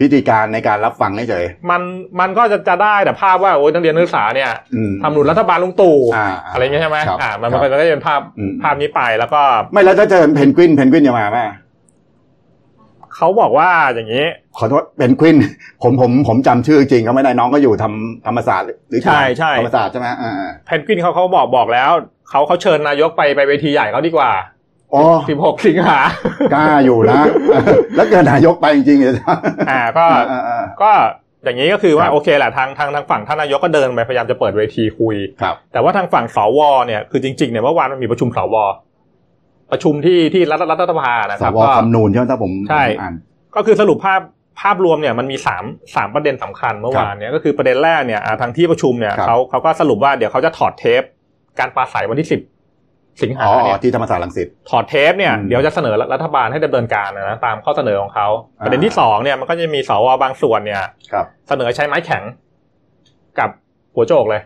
[0.00, 1.82] พิธีการในการรับฟังเฉยมัน
[2.20, 11.38] มันก็จะจะได้แต่ภาพว่าโอ้ยนักเรียนนักศึกษาเนี่ยๆอืมทำหนุนรัฐบาลลุงตู่อ่าอะไรเงี้ยใช่ไหมครับอ่ามันครับมันก็จะเป็นภาพอืมภาพนี้ไปแล้วก็ ไม่แล้วถ้าเจอเพนกวินเพนกวินจะมาไหม
[13.16, 14.26] เขาบอกว่าอย่างนี้
[14.58, 15.36] ขอโทษเป็นควิน
[15.82, 20.32] ผมผมผมจำชื่อจริงเขาไม่ได้น้องก็อยู่ทำธรรมศาสตร์หรือใช่ใช่ธรรมศาสตร์ใช่ไหมอ่า
[20.66, 21.90] เพนกวินเขาเขาบอกบอกแล้ว
[22.30, 24.30] เขาเขาเชิญนายกไปไปเวทีใหญ่เขาดีกว่า
[24.88, 25.04] ๆอ๋อ
[25.38, 25.98] 16สิงหา
[26.54, 27.22] กล้าอยู่นะ
[27.96, 29.14] แล้วเกิดนายกไปจริงๆเลย
[29.70, 30.90] อ่าก็อ่าอ่าก็
[31.44, 38.56] อย่างนี้ก็คือว่าครับโอเคแหละทางทางทางฝั่งท่านนายกก็เดินไปพยายามจะเปิดเวทีคุยครับแต่ว่าทางฝั่งสวเนี่ยคือจริงๆเนี่ยเมื่อวานมันมีประชุมสว
[39.70, 43.14] ประชุมที่ที่รัฐรัฐสภานะสครับวก็คำนูนใช่ไหมถ้าผมใช่อ่าน
[43.56, 44.20] ก็คือสรุปภาพ
[44.60, 45.64] ภาพรวมเนี่ยมันมีสาม
[45.96, 51.02] สามประเด็นสำคัญเมื่อวานเนี่ยก็คือประเด็นแรกเนี่ยอ่าทางที่ประชุมเนี่ยครับเขาเขาก็สรุปว่าเดี๋ยวเขาจะถอดเทป
[51.58, 52.40] การปราศัยวันที่สิบ
[53.22, 58.28] สิงหาอ๋ออ๋เนี่อยที่ธรรมศาสตร์ลังสิตถอดเทปเนี่ยอืมเดี๋ยวจะเสนอรัฐบาลให้ดำเนินการนะตามข้อเสนอของเขา
[58.60, 60.82] อ่าประเด็นที่สองเนี่ยมันก็จะมีสวบางส่วนเนี่ย
[61.12, 62.22] ครับเสนอใช้ไม้แข็ง
[63.38, 63.50] กับ
[63.94, 64.42] หัวโจกเลย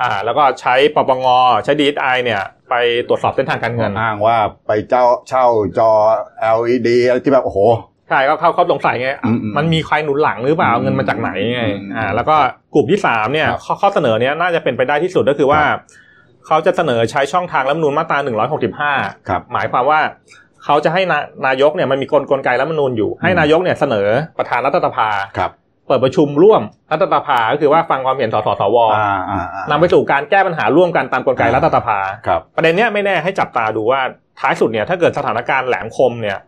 [0.00, 1.26] อ่า แล้วก็ใช้ปปง
[1.64, 2.74] ใช้ดีไอเนี่ย ไป
[3.08, 5.44] ตรวจสอบเส้นทางการเงินอ้างว่าไปเจ้าเช่า
[5.78, 5.90] จอ
[6.58, 7.58] LED อะไรที่แบบโอ้โห
[8.08, 12.36] ใช่ก็เขาเขาสงสัยไงอืมอืมมันมีใครหนุนหลังหรือเปล่าอืมเอาเงินมาจากไหนไงอืมอ่าแล้วก็
[12.74, 15.80] กลุ่มที่สามเนี่ยครับข้อข้อเสนอเนี้ยน่าจะเป็นไปได้ที่สุดก็คือว่าครับ
[16.46, 18.92] เขาจะเสนอใช้ช่องทางรัฐธรรมนูญมาตราหนึ่งร้อยหกสิบห้า
[19.28, 20.00] ครับ หมายความว่า
[20.64, 24.08] เขาจะให้นานายกเนี่ยมันมีกลกลไกรัฐธรรมนูญอยู่ ให้นายกเนี่ยเสนอ
[24.38, 25.08] ประธานรัฐสภา
[25.38, 25.50] ครับ
[25.86, 34.00] เปิดประชุมร่วมรัฐสภาก็คือว่าฟังความเห็นสสสวอ่าอ่าอ่านำไปสู่การแก้ปัญหาร่วมกันตามกลไกรัฐสภาครับประเด็นเนี้ยไม่แน่ให้จับตาดูว่า
[34.40, 36.38] ท้ายสุดเนี่ยถ้าเกิดสถานการณ์แหลมคมเนี่ย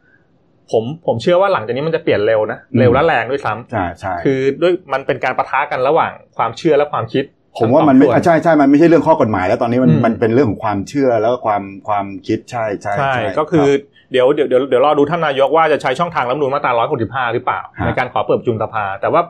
[0.70, 7.24] ผมผมเชื่อว่าหลังจากนี้มันจะเปลี่ยนเร็วนะอืมเร็วและแรงด้วยซ้ำใช่ใช่คือด้วยมันเป็นการประทะกันระหว่างความเชื่อและความคิด
[7.58, 13.68] ผมว่ามันไม่ทั้งสองส่อะใช่ใช่มันไม่ใช่เรื่องข้อกฎหมาย แล้วตอนนี้มันอืมมันเป็นเรื่องของความเชื่อแล้วก็ความความคิดใช่ใช่ใช่ก็คือ
[14.12, 16.84] เดี๋ยวเดี๋ยวเดี๋ยวเดี๋ยวรอดูท่านนายกว่าจะใช้ช่องทางรัฐธรรมนูญมาตรา
[17.28, 19.22] 165 หรือเปล่า ในการขอเปิดประชุมสภา แต่ว่า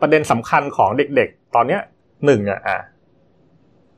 [0.00, 1.80] ประเด็นสำคัญของเด็กๆ ตอนเนี้ย
[2.26, 2.78] หนึ่งอะอะ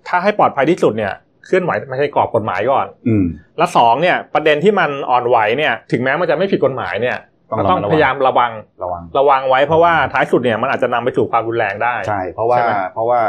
[0.09, 1.13] ถ้าให้ปลอดภัยที่สุดเนี่ย
[1.47, 3.25] เคลื่อนไหวไม่ใช่กรอบกฎหมายก่อน อืม
[3.59, 7.17] และสองเนี่ย ประเด็นที่มันอ่อนไหวเนี่ย ถึงแม้มันจะไม่ผิดกฎหมายเนี่ย
[7.51, 8.53] ต้องก็ต้องระมัดระวังพยายามระวัง
[8.83, 13.21] ระวัง ระวังไว้เพราะว่าท้ายสุดเนี่ยมันอาจจะนำไปสู่ความรุนแรงได้ ใช่ เพราะว่าใช่ไหมเพราะว่า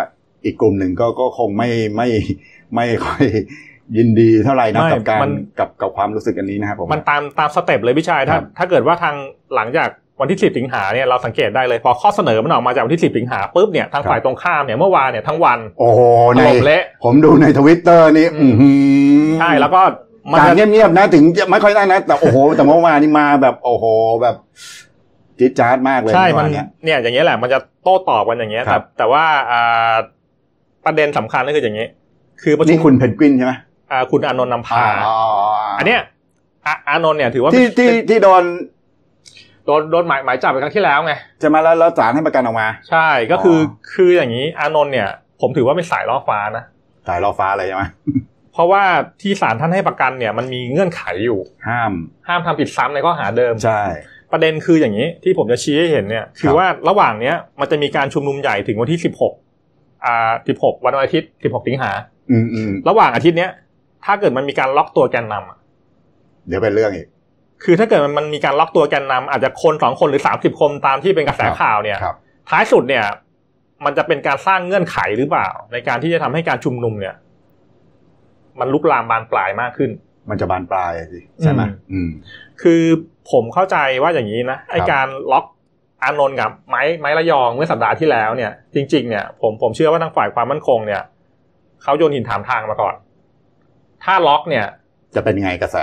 [0.45, 2.07] อีกกลุ่มหนึ่งก็ก็คงไม่ไม่
[2.75, 3.25] ไม่ค่อย
[3.97, 9.15] ยินดีเท่าไหร่นะไม่กับการมันกับกับความรู้สึกอันนี้นะครับผมมันตามตามสเต็ปเลยพี่ชายถ้าครับถ้าเกิดว่าทาง
[9.55, 15.99] หลังจากวันที่ 10 สิงหาเนี่ยเราสังเกตได้เลยพอข้อเสนอมันออกมาจากวันที่ 10 สิงหาปุ๊บเนี่ยทางฝ่ายตรงข้ามเนี่ยเมื่อวานเนี่ยทั้งวัน โอ้โห
[16.35, 19.81] ถในล่มเละผมดูในทวิตเตอร์นี่อืมอื้อหือใช่แล้วก็
[20.31, 23.85] มันการจะเงียบๆนะถึงจะไม่ค่อยได้นะ แต่โอ้โห แต่เมื่อวานนี่มาแบบโอ้โห
[24.21, 24.35] แบบ
[25.39, 29.93] จิ๊ดจ๊าดมากเลยใช่มันเอวาเยเนี่ยอย่างเงี้ยแหละมันจะโต้ตอบกันอย่างเงี้ยคแต่รับแต่ว่าอ่า
[30.85, 31.87] ประเด็นสำคัญก็คืออย่างนี้
[32.41, 33.53] คือประชุนี่มคุณเพนกวินใช่ไหม
[33.91, 35.17] อ่าคุณอานนท์นำพาอ๋อ
[35.79, 36.01] อันเนี้ย
[36.65, 38.43] อะอานนท์เนี่ยถือว่าที่ที่ที่โดน
[39.65, 45.09] โดนโดนหมายหมายจับไปครั้งที่แล้วไงจะมาแล้วแล้วศาลให้ประกันออกมา ใช่ก็คือออคืออย่างนี้อานนท์เนี่ย
[45.41, 46.65] ผมถือว่าเป็นสายล่อฟ้านะ
[47.07, 47.83] สายรอฟ้าอะไรใช่ไหม
[48.53, 48.83] เพราะว่า
[49.21, 51.91] ที่ศาลท่านให้ประกันเนี่ยมันมีเงื่อนไขอยู่ ห้าม
[52.27, 53.81] ห้ามทำผิดซ้ำในข้อหาเดิมใช่
[54.31, 59.42] ประเด็นคืออย่างนี้ที่ผมจะชี้ให้เห็นเนี่ย คือว่าระหว่างเนี้ยมันจะมีการชุมนุมใหญ่ถึงวันที่16
[60.05, 61.91] อ่า16วันอาทิตย์16สิงหา
[62.31, 63.51] อืมอืมระหว่างอาทิตย์เนี้ย
[64.05, 65.57] ถ้าเกิดมันมีการล็อกตัวแกนนำอะ
[66.47, 67.07] เดี๋ยวเป็นเรื่องอีก
[67.63, 72.15] คือถ้าเกิดมันมันมีการล็อกตัวแกนนำอาจจะคนสองคนหรือ30คนตามที่เป็นกระแสครับข่าวเนี่ยครับ
[72.49, 73.05] ท้ายสุดเนี่ย
[73.85, 77.15] มันจะเป็นการสร้างเงื่อนไขหรือเปล่า ในการที่จะทำให้การชุมนุมเนี่ย
[78.59, 79.91] มันลุกลามบานปลายมากขึ้น
[80.29, 82.09] มันจะบานปลายสิใช่ไหมอืมอืม
[82.61, 82.81] คือ
[83.31, 85.45] ผมเข้าใจว่าอย่างนี้นะไอครับการล็อก
[86.03, 91.01] อานนท์กับไม้ไม้ระยองเมื่อสัปดาห์ที่แล้วเนี่ย จริง ๆ เนี่ยผมผมเชื่อว่าทางฝ่ายความมั่นคงเนี่ย
[91.83, 92.93] เขาโยนหินถามทางมาก่อน
[94.03, 94.65] ถ้าล็อกเนี่ย
[95.15, 95.77] จะเป็นยังไงกระแส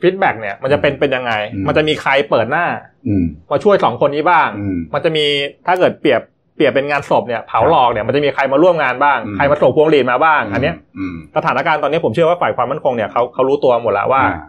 [0.00, 2.66] feedback เนี่ยมันจะเป็นเป็นยังไงอืมมันจะมีใครเปิดหน้า
[3.06, 5.24] อืมมาช่วยสองคนนี้บ้างอืมมันจะมี
[5.66, 6.20] ถ้าเกิดเปรียบ
[6.56, 14.42] เปรียบเป็นงานศพเนี่ยเผาครับหลอกเนี่ยมันจะมีใครมาร่วมงานบ้างอืมใครมาส่งพวงหรีดมาบ้าง อันเนี้ยอืมสถานการณ์ตอนนี้ผมเชื่อว่าฝ่ายความมั่นคงเนี่ยเขาเขารู้ตัวหมดแล้วว่าอ่า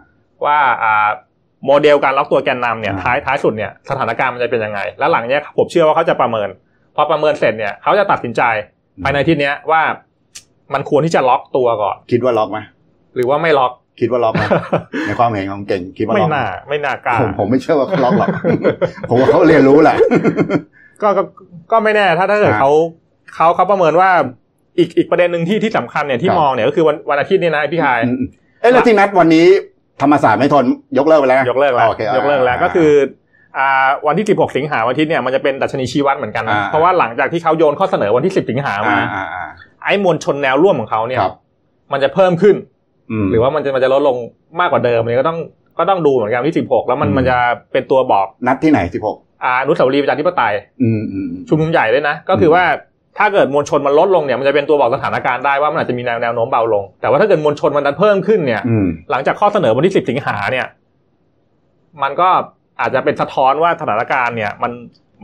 [0.44, 1.08] ว่าอ่า
[1.66, 6.48] โมเดลการล็อกตัวแกนนำเนี่ยอ่าท้ายท้ายสุดเนี่ยสถานการณ์มันจะเป็นยังไง แล้วหลังเนี้ยผมเชื่อว่าเขาจะประเมิน
[6.96, 8.42] พอประเมินเสร็จเนี่ยเขาจะตัดสินใจ
[9.04, 9.82] ภายในอาที่เนี้ยว่า
[10.74, 12.58] มันควรที่จะล็อกตัวก่อน คิดว่าล็อกไหม
[13.14, 14.44] หรือว่าไม่ล็อกคิดว่าล็อกไหม
[15.06, 18.28] ในความเห็นของเก่งคิดว่าไม่ล็อกหน่าไม่น่ากล้าผมผมไม่เชื่อว่าเขาล็อกหรอก
[19.08, 19.96] ผมว่าเขาเรียนรู้แหละ
[21.02, 21.22] ก็ก็
[21.72, 22.70] ก็ไม่แน่ถ้าถ้าเกิดอ่าเขา
[23.34, 24.10] เขาเขาประเมินว่า
[24.78, 28.22] อีกอีกประเด็นหนึ่งที่ที่สำคัญเนี่ยที่ครับมองเนี่ยก็คือวันวันอาทิตย์นี่นะพี่ชายอืม
[28.60, 29.46] เอ้แล้วที่นัดวันนี้
[30.02, 30.64] ธรรมศาสตร์ไม่ทน
[30.98, 32.90] ยกเลิกไปแล้วนะยกเลิกแล้วโอคยกเลิกแล้วก็คือ
[33.58, 39.48] อ่าวันที่ 16 สิงหาวันอาทิตย์เนี่ยมันจะเป็นดัชนีชี้วัดเหมือนกันนะอ่าเพราะว่าหลังจากที่เขาโยนข้อเสนอวันที่ 10 สิงหาอ่ามาอ่าอ่า
[39.84, 41.34] ไอ้มวลชนแนวร่วมของเขาเนี่ยครับ
[41.92, 42.56] มันจะเพิ่มขึ้น
[43.22, 44.16] มหรือว่ามันจะมันจะลดลง
[44.60, 45.38] มากกว่าเดิมเนี่ยก็ต้อง
[45.78, 47.36] ก็ต้องดูเหมือนกันวันที่ 16 แล้วมันอืมมันจะ
[47.72, 52.64] เป็นตัวบอกนัดที่ไหนสิบหกอาอนุสาวรีย์ประชาธิปไตยอืมอืมชุมนุมใหญ่ด้วยนะ ก็คือว่า
[53.18, 60.66] ถ้าเกิดมวลชนมันลดลงเนี่ยมันจะเป็นตัวบอกสถานการณ์ได้ว่ามันอาจจะมีแนวแนวโน้มเบาลง แต่ว่าถ้าเกิดมวลชนมันดันเพิ่มขึ้นเนี่ยอืมหลังจากข้อเสนอวันที่10สิงหาเนี่ย
[62.02, 62.28] มันก็
[62.80, 64.72] อาจจะเป็นสะท้อนว่าสถานการณ์เนี่ย มัน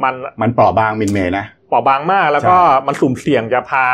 [0.02, 3.84] มันมันเปราะบางมินเมย์นะเปราะบางมากแล้วก็ใช่มันสุ่มเสี่ยงจะพา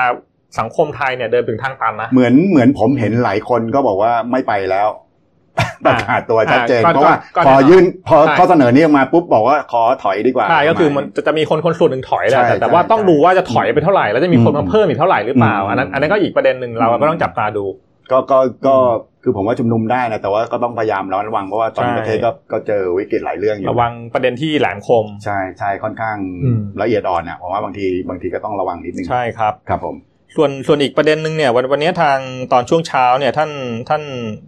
[0.58, 4.88] สังคมไทยเนี่ยเดินถึงทางตันนะเหมือนเหมือนผมเห็นหลายคนก็บอกว่าไม่ไปแล้ว
[5.86, 17.64] ประกาศตัวชัดเจนอ่าก็เพราะว่าก็พอแน่นอนยื่นพอใช่ข้อเสนอนี้ออกมาปุ๊บบอกว่าขอถอยดีกว่าใช่ก็คือมันจะจะมีคนคนส่วนหนึ่งถอยแหละใช่แต่แต่ว่าใช่ต้องดูว่าจะถอยไปเท่าไหร่แล้วจะมีคนอืมามเพิ่มอีกเท่าไหร่หรือเปล่าอืมอันนั้นอันนั้นก็อีกประเด็นหนึ่งเราอืมก็ต้องจับตาดู
[18.10, 18.76] ก็ก็ก็
[19.22, 29.96] คือผมว่าชุมนุมได้นะแต่ว่าก็ต้องพยายามระมัดระวังเพราะว่าตอนนี้ใช่ประเทศก็ก็เจอวิกฤตหลายเรื่องอยู่ระวังประเด็นที่แหลมคม ใช่ใช่ค่อนข้างอืมละเอียดอ่อนนะผมว่าบางทีบางทีก็ต้องระวังนิดนึงใช่ครับครับผม
[30.36, 32.18] ส่วนส่วนอีกประเด็นหนึ่งเนี่ยวันวันนี้ทาง
[32.52, 33.50] ตอนช่วงเช้าเนี่ยท่าน
[33.88, 34.02] ท่าน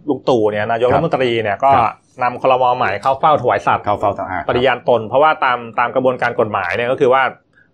[0.09, 7.23] ลุงตู่เนี่ยนายกครัรับฐมนตรีเนี่ยก็ครับนำคลมใหม่เข้าเฝ้าถวายสัตว์เข้าเฝ้าสหปฏิญาณตน เพราะว่าตามตามกระบวนการกฎหมายเนี่ยก็คือว่า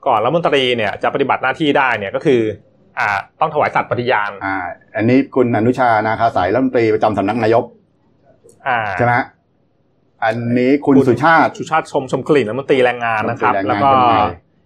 [0.08, 2.42] ก่อนรัฐมนตรีเนี่ยจะปฏิบัติหน้าที่ได้เนี่ยก็คือ
[3.00, 4.56] อ่าต้องถวายสัตย์ปฏิญาณอ่า
[4.96, 7.64] อันนี้คุณอนุชานาคาสายรัฐมนตรีประจำสำนักนายก
[8.68, 9.14] อ่าใช่ไหม
[10.24, 14.14] อันนี้คุณสุชาติสุชาติชมชมกลิ่นรัฐมนตรีแรงงานนะครับรัฐมนตรีแรงงานแล้วก็คนให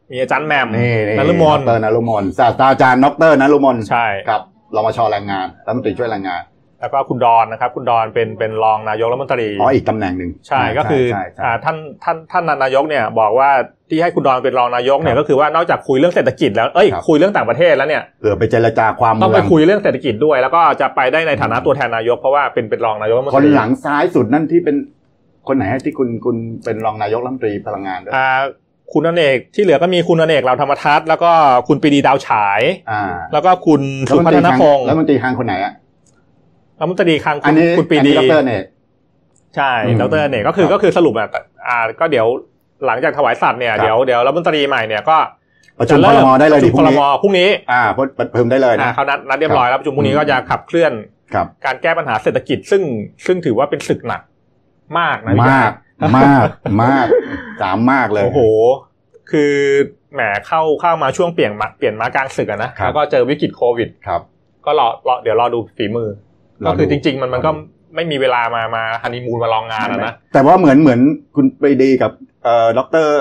[0.09, 4.41] ม่มีอาจารย์แหม่มนี่นี่นฤมลดรนรุมนศาสตราจารย์ดรนรุมนใช่ครับ
[4.75, 6.41] รมชแรงงานรัฐมนตรีช่วยแรงงาน
[6.81, 13.49] แล้วก็คุณดอนนะครับ คุณดอนเป็นเป็นรองนายกรัฐมนตรีอ๋ออีกตำแหน่งหนึ่งใช่ก็คือใช่ใช่อ่าท่านท่านท่านนายกเนี่ยบอกว่า
[13.89, 24.75] ที่ให้คุณดอนเป็นรองนายกเนี่คยรับก็คือว่านอกจากคุยเรื่องเศรษฐกิจแล้วเอ้ยครับคุยเรื่องต่างประเทศแล้วเนี่ยเผื่อไปเจรจาความต้องเมืไปองคุยเรื่องเศรษฐกิจด้วย แล้วก็จะไปได้ในฐานะตัวแทนนายกเพราะว่าเป็นเป็นรองนายกรัฐมนคตนรีหลังซ้ายสุดนั่นที่เป็น
[25.47, 28.27] คนไหนฮะที่คุณคุณเป็นรองนายกรัฐมนตรีพลังงานด้วยอ่า
[28.93, 31.32] คุณอเนกที่เหลือก็มีคุณอเนกเราวธรรมทัศน์แล้วก็
[31.67, 33.02] คุณปรีดีดาวฉายอ่า
[33.34, 35.73] แล้วก็คุณสุพัฒนพงศ์รัฐมนตรีคลังคนไหนอะ
[36.80, 38.63] รัฐมนตรีคลังอัคุนณนี้คุณปรีอันดีนี้ดรเนี่ย
[39.56, 41.28] ใช่อืมดรอเนกก็คือครับก็คือสรุปอะ
[41.67, 42.28] อ่า ก็เดี๋ยว
[42.86, 45.17] หลังจากถวายสัตว์เนี่ยครับเดี๋ยวเดี๋ยวรัฐมนตรีใหม่เนี่ยก็
[45.80, 47.82] ประชุมครมได้เลยประดิชุมพรุ่คงรนี้มพรุ่งนี้อ่า
[48.34, 50.91] เพิ่มได้เลยอ่านะเขานัดนัดเรียบร้อยแล้วประชุมพรุ่งนี้อืมก็จะขับเคลื่อน
[51.34, 52.82] ครับการแก้ปัญหาเศรษฐกิจซึ่ง
[53.25, 54.21] ซึ่งถือว่าเป็นศึกหนัก
[54.99, 55.71] มากนะพี่มาก
[56.17, 56.47] มาก
[56.84, 57.08] มาก
[57.61, 58.41] สามมากเลย โอ้โห
[59.31, 59.53] คือ
[60.13, 64.21] แหมเข้าเข้ามาช่วงเปลี่ยนมาเปลี่ยนมากลางศึกอะนะครับแล้วก็เจอวิกฤตโควิดครับ
[64.65, 66.09] ก็รอรอเดี๋ยวรอดูฝีมือ
[66.63, 67.51] รอก็ดูคือจริง ๆ มันมันก็
[67.95, 70.99] ไม่มีเวลามามาฮันนีมูนมาลองงานอะนะแต่ว่าเหมือนเหมือน
[71.35, 72.11] คุณไปดีกับ
[72.43, 73.15] เอ่อด็อกเตอร์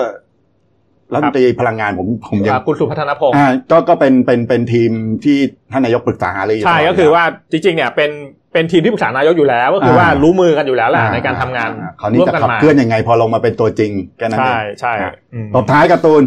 [1.13, 4.91] รัฐมนตรีพลังงานผมผมยังอ่าคุณสุพัฒนพงศ์อ่าก็ก็เป็นเป็นเป็นทีม
[5.23, 5.37] ที่
[5.71, 8.11] ท่านนายกปรึกษาหารืออยู่ใช่ตลดก็คือว่าจริงๆเนี่ยเป็น
[8.53, 16.23] เป็นทีมที่ปรึกษานายกอยู่แล้วก็คือว่าอ่ารู้มือกันอยู่แล้วแหละอ่ในการทำงานอ่คราวนี้จะมาร่วมกันขับเคลื่อนยังไง พอลงมาเป็นตัวจริงแค่นั้นเอใช่ใช่อะอืมตบท้ายการ์ตูน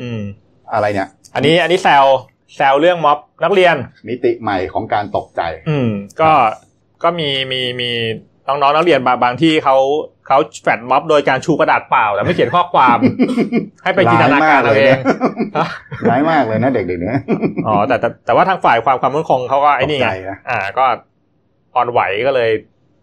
[0.00, 0.20] อืม
[0.72, 2.04] อะไรเนี่ย อันนี้อันนี้แซว
[2.56, 3.76] แซวเรื่องม็อบนักเรียน
[4.08, 6.30] มิติใหม่ของการตกใจ อืมก็
[7.02, 7.90] ก็มีมีมี
[8.48, 9.76] น้องๆนักเรียนบางบางที่เขา
[10.26, 12.98] เขาแฟดม็อบโดยการชูกระดาษเปล่าแต่ไม่เขียนข้อความ
[13.82, 14.98] ให้ไปจินตนาการเอาเอง
[16.10, 17.22] ร้ายมากเลยนะเด็กๆเนี่ย
[17.66, 20.84] อ๋อแต่แต่แต่ว่าทางฝ่ายความความมั่นคงเขาก็ไอ้นี่ไงตกใจนะอ่าก็
[21.76, 22.50] อ่อนไหวก็เลย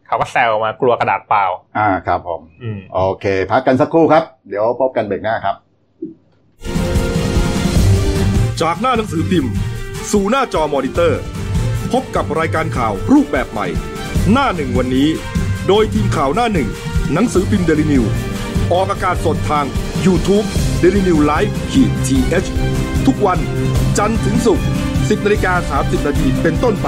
[0.08, 1.46] เขาก็แซวมากลัวกระดาษเปล่า
[1.78, 5.56] อ่าครับผมอืมโอเค พักกันสักครู่ครับ เดี๋ยวพบกันเบรกหน้าครับ
[8.62, 9.52] จากหน้าหนังสือพิมพ์
[10.12, 11.22] สู่หน้าจอมอนิเตอร์
[11.92, 13.68] พบกับรายการข่าวรูปแบบใหม่
[14.32, 15.08] หน้าหนึ่งวันนี้
[15.68, 16.70] โดยทีมข่าวหน้าหนึ่ง
[17.14, 18.04] หนังสือพิมพ์เดลิวิว
[18.74, 19.66] ออกอากาศสดทาง
[20.06, 20.48] YouTube
[20.82, 22.18] d e l i n e w l i v e ขีดที
[23.08, 23.40] ทุกวัน
[23.98, 26.88] จันทร์ถึงศุกร์10นาฬิกา30นาทีเป็นต้นไป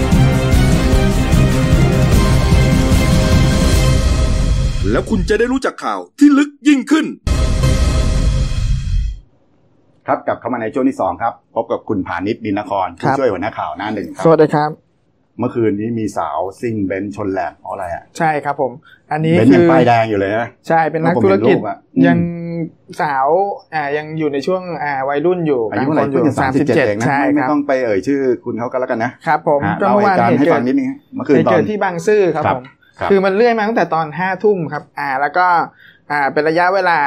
[4.91, 7.05] แล้วคุณจะได้รู้จักข่าวที่ลึกยิ่งขึ้น
[10.07, 14.69] ครับกลับเข้ามาในช่วงที่สองครับ พบกับคุณผานิชดินนครครัผู้บช่วยหัวหน้าข่าวหน้าหนึ่งครับสวัสดีครับ
[15.39, 18.71] เมื่อคืนนี้มีสาวซิ่งเบนซ์ชนแหลมเพราะอะไรอะใช่ครับผม
[19.11, 22.17] อันนี้เบนซ์คืยังอป้ายแดงอยู่เลยนะใช่เป็นนักผมธุรกิจเห็นรูปอะอืมยัง
[23.01, 23.27] สาว
[23.73, 32.65] อ่ายังอยู่ในช่วงอ่าวัยรุ่นอยู่อายุเท่าไหร่กลงคนอเพิ่งยู่จะสามสิบเจ็ดเองนะใช่ไม่คไม่รับต้องไปเอ่ยชื่อคุณเขาก็แล้วกันนะครับผมฮะก็เล่าเมื่อเหวานตุการณ์เหให้ตุเกิฟัดงนิดนึงฮะเมื่อคืนเหตุตอเกินดที่บางซื่อครับครับผม
[33.01, 35.47] ครับคือมันเรื่อยมาตั้งแต่ตอนห้าทุ่มครับ อ่า แล้วก็
[36.11, 36.99] อ่าเป็นระยะเวลา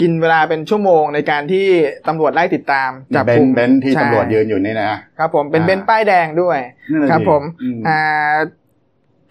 [0.00, 1.66] กินเวลาเป็นชั่วโมงในการที่
[2.08, 4.86] ตำรวจไล่ติดตามจับกลุ่มเบนซ์เบนซ์ที่ใช่ตำรวจยืนอยู่นี่นะ
[5.18, 6.58] ครับผมเป็นอ่าเบนซ์ป้ายแดงด้วย
[6.90, 8.34] นั่นน่ะครับสิผมอือ่า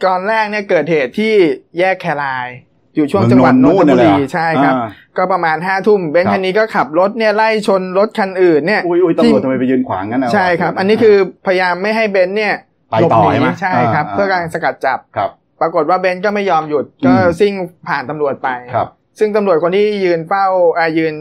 [0.06, 1.34] ก่อนแรกเนี่ยเกิดเหตุที่
[1.80, 2.48] แยกแคราย
[2.96, 12.56] อยู่ช่วงจังหวัดนนทบุรีเมืองนนท์เลยเหรอใช่ครับอ่าก็ประมาณห้าทุ่มเบนครับซ์คันนี้ก็ขับรถเนี่ยไล่ชนรถคันอื่นเนี่ยอุ้ยอุ้ยตำรวจทำไมไปยืนขวางงั้นนะใช่ครับ อันนี้คือพยายามไม่ให้เบนซ์เนี่ย
[12.90, 15.30] ไปหลบต่อหนีใช่ไหมใช่ครับอ่าเพื่อการสกัดจับครับ
[15.62, 17.54] ปรากฏว่าเบนซ์ก็ไม่ยอมหยุดก็อืมซิ่ง
[17.88, 18.88] ผ่านตำรวจไปครับ
[19.20, 20.46] ซึ่งตำรวจคนที่ยืนเฝ้า
[20.78, 21.14] อ่ายืน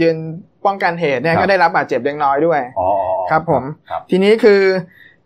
[0.00, 0.16] ยืน
[0.66, 2.88] ป้องกันเหตุเนี่ยครับก็ได้รับบาดเจ็บเล็กน้อยด้วยอ๋อ
[3.30, 4.62] ครับผมครับทีนี้คือ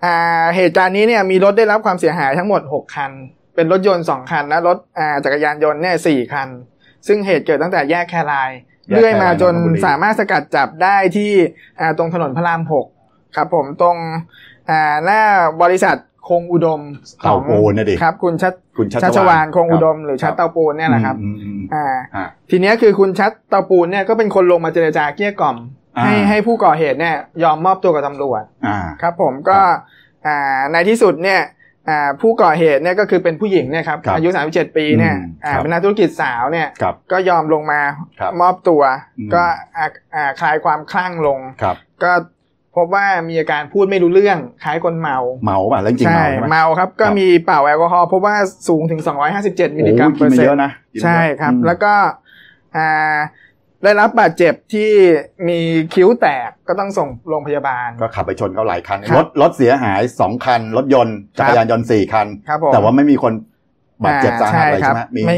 [0.05, 3.13] อ่าเหตุการณ์นี้เนี่ยมีรถได้รับความเสียหายทั้งหมด 6 คัน
[3.55, 6.49] เป็นรถยนต์ 2 คัน และรถอ่าจักรยานยนต์เนี่ยสคัน
[7.07, 8.51] ซึ่งเหตุเกิดตั้งแต่แยกแคราย
[8.89, 11.33] แยกแครายเรื่อยมาจนนนทบุรีสามารถสกัดจับได้ที่
[11.81, 12.63] อ่าตรงถนนพระราม
[12.99, 13.97] 6 ครับผมตรง
[14.71, 15.23] อ่าหน้า
[15.63, 15.97] บริษัท
[16.31, 16.81] คงอุดม
[17.23, 25.57] เต่าปูนนะดิครับ คุณชัดคุณชัชัชวานคงอุดมคบหรือชัดเตาปูนเนี่ยแหละครับอืมอืมอืมอ่าอ่า ทีเนี้ยคือคุณชัดเตาปูนเนี่ยก็เป็นคนลงมาเจรจาเกลี้ยกล่อม
[25.97, 29.59] อ่าให้ให้ผู้ก่อเหตุเนี่ยยอมมอบตัวกับตำรวจอ่าครับ ผมก็
[30.27, 31.41] อ่าในที่สุดเนี่ย
[31.89, 37.81] อ่าผู้ก่อเหตุเนี่ยก็คือเป็นผู้หญิงเนี่ยครับครับอายุ 37 ปีเนี่ยอืมอ่าครับเป็นนักธุรกิจสาวเนี่ยครับก็ยอมลงมา
[38.21, 38.83] ครับมอบตัว
[39.19, 39.43] อืมก็
[39.77, 42.13] อ่าอ่าคลายความคลั่งลงครับก็
[42.77, 48.37] พบว่ามีอาการพูดไม่รู้เรื่องคล้ายคนเมา เมาป่ะแล้วจริงๆใช่เมาใช่ไหมเมาครับ ก็ครับมีเป่าแอลกอฮอล์พบว่า
[48.69, 49.01] สูงถึง
[49.35, 51.93] 257 มิลลิกรัมเปอร์เซ็นต์โอ้กินเซ็มานเยอะนะกินมาเยอะใช่ครับอืมแล้วก็
[52.77, 53.17] อ่า
[53.85, 54.91] ได้รับบาดเจ็บที่
[55.49, 55.59] มี
[55.95, 63.33] คิ้วแตกก็ต้องส่งโรงพยาบาล ก็ขับไปชนเขาหลายคันครับรถรถเสียหายสองคัน รถยนต์ครัจับกรยานยนต์สี่คันครับผมแต่ว่าไม่มีคน
[64.05, 65.37] บาดเจ็บสาหัสอะไรครัใช่ไหมมีไม่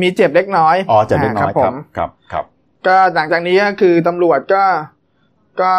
[0.00, 2.44] มีเจ็บเล็กน้อยอ๋อเจ็บเล็กน้อยผครับมครับครับ
[2.86, 4.64] ก็หลังจากนี้ก็คือตำรวจก็
[5.60, 5.72] ก็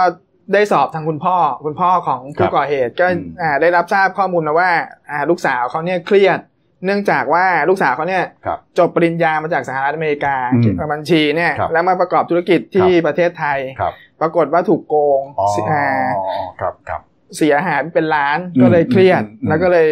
[0.54, 3.08] ได้สอบทางคุณพ่อคุณพ่อของผู้ก่อเหตุก็
[3.42, 4.72] อ่าได้รับทราบข้อมูลมาว่า
[5.12, 6.40] อ่าลูกสาวเขาเนี่ยเครียด
[6.86, 15.88] เนื่องจากว่าลูกสาวเขาเนี่ยครับจบปริญญามาจากสหรัฐอเมริกาอืมเกี่ยวกับบัญชีเนี่ยครับแล้วมาประกอบธุรกิจที่ครับประเทศไทยครับปรากฏว่าถูกโกงอ๋ออ่า
[16.60, 17.02] ครับครับ
[17.38, 19.88] เสียหายเป็นล้านอืมก็เลยเครียดอืมอืมแล้วก็เลย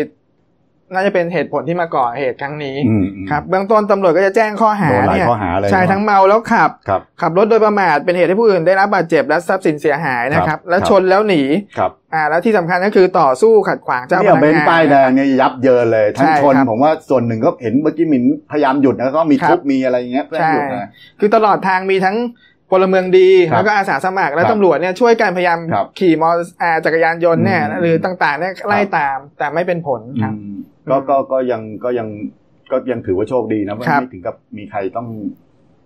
[0.93, 11.41] น่าจะเป็นเหตุผลที่มาก่อเหตุครั้งนี้อืมอืมครับเบื้องต้นตำรวจก็จะแจ้งข้อหาโดนหลายเนี่ยข้อหาเลยใช่เนอะทั้งเมาแล้วขับครับ ขับรถโดยประมาทเป็นเหตุให้ผู้อื่นได้รับบาดเจ็บและทรัพย์สินเสียหายนะคครัรับบและครับชนแล้วหนี
[11.77, 22.17] ครับอ่าแล้วที่สำคัญก็คือต่อสู้ขัดขวางเจ้าพเนี่ยนักเบนซ์งานป้ายแดงเนี่ยยับเยินเลยทั้งใช่ชนครับผมว่าส่วนหนึ่งก็เห็นเมื่อกี้หมินพยายามหยุดนะก็มีครับทุบมีอะไรอย่างเงี้ยเพื่อให้หยุดใช่นะคือตลอดทางมีทั้ง
[22.71, 30.55] พลเมืองดีครับแล้วก็อาสาสมัครและครับตำรวจเนี่ยช่วยกันพยายามครับขี่มอเตอร์อ่าจักรยานยนต์เนี่ยอืมหรือต่างๆเนี่ยไล่ตามแต่ไม่เป็นผลครับอืม
[30.89, 32.07] ก็ก็ก็ยังก็ยัง
[32.71, 35.07] ก็ยังถือว่าโชคดีนะว่าครับไม่ถึงกับมีใครต้อง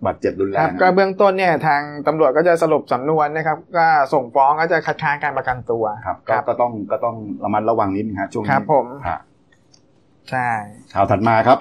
[0.05, 9.19] บาดเจ็บรุนแรครับงก็เบื้องต้นเนี่ยทางตำรวจก็จะสรุปสำนวนนะครับก็ส่งฟ้องก็จะคัดค้านการประกันตัวครับก็ก็ต้องก็ต้องระมัดระวังนิดนึงฮะช่วงนี้ครับผมฮะ
[10.29, 10.49] ใช่
[10.93, 11.57] ข่าวถัดมาครับ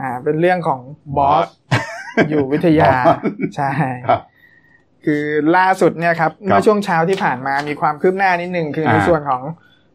[0.00, 0.80] อ่า เป็นเรื่องของ
[1.16, 1.48] บอส
[2.28, 3.18] อยู่วิทยาบอส
[3.56, 3.70] ใช่
[4.08, 4.20] ครับ
[5.04, 5.24] คือ
[5.56, 9.42] ล่าสุดเนี่ยครับเมื่อช่วงเช้าที่ผ่านมามีความคืบหน้านิดหนึ่งคือในอ่าส่วนของ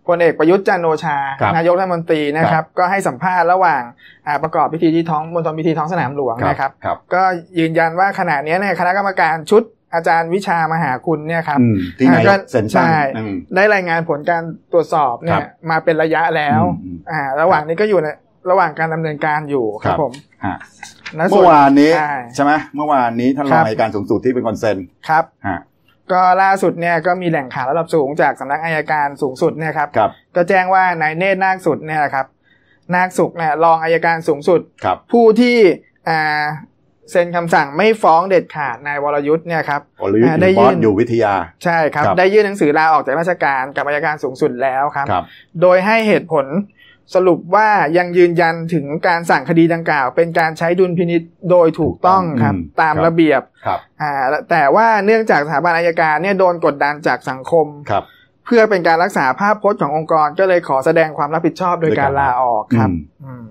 [0.08, 3.82] พลเอกประยุทธ์จันทร์โอชาครับนายกรัฐมนตรีนะครับ ก็ให้สัมภาษณ์ระหว่าง
[4.28, 7.24] อ่าประกอบพิธีที่ท้องมณฑลพิธีท้องสนามหลวงนะครับครับ ก็
[7.60, 18.08] ยืนยันว่าขณะนี้เนี่ยคณะกรรมการชุดอาจารย์วิชามหาคุณเนี่ยครับอืมที่นายก็กเซ็นตั้งใช่อืมได้รายงานผลการตรวจสอบเนี่ครัยบมาเป็นระยะแล้วอืมอ่าระหว่างนี้ก็อยู่ใน
[18.50, 20.12] ระหว่างการดำเนินการอยู่คครัรับบผม
[20.46, 20.58] ฮะ
[21.16, 24.78] และส่เมื่อวานนี้ใช่ใช่ไหมเมื่อวานนี้ท่านรครัองบอัยการสูงสุดที่เป็นคนเซ็น
[25.10, 25.60] ครับฮะ
[26.14, 32.26] ก็ล่าสุดเนี่ยก็มีแหล่งข่าวระดับสูงจากสำนักอายการสูงสุดเนี่ยครับครับก็แจ้งว่านายเนตรนาคสุดเนี่ยนะครับ
[32.96, 35.58] นาคสุขเนี่ยรองอายการสูงสุดครับผู้ที่
[36.10, 36.44] อ่า
[37.12, 45.24] เซ็นคำสั่งไม่ฟ้องเด็ดขาดนายวรยุทธ์เนี่ยครับวรยุทธ์อ่าหได้รือบอยื่สนอยู่วิทยาใช่ครับครับ ได้ยื่นหนังสือลาออกจากราชการกับอายการสูงสุดแล้วครับครับ
[45.62, 46.46] โดยให้เหตุผล
[47.16, 54.12] สรุปว่ายังยืนยันถึงการสั่งคดีดังกล่าว เป็นการใช้ดุลพินิษโดยถูกต้องครับอืมตามครับระเบียบครับอ่า
[54.50, 58.04] แต่ว่าเนื่องจากสถาบันอายการเนี่ยโดนกดดันจากสังคมครับ
[58.46, 63.46] เพื่อเป็นการรักษาภาพพจน์ขององค์กรก็เลยขอแสดงความรับผิดชอบโดยการลาออกครับอืมอืม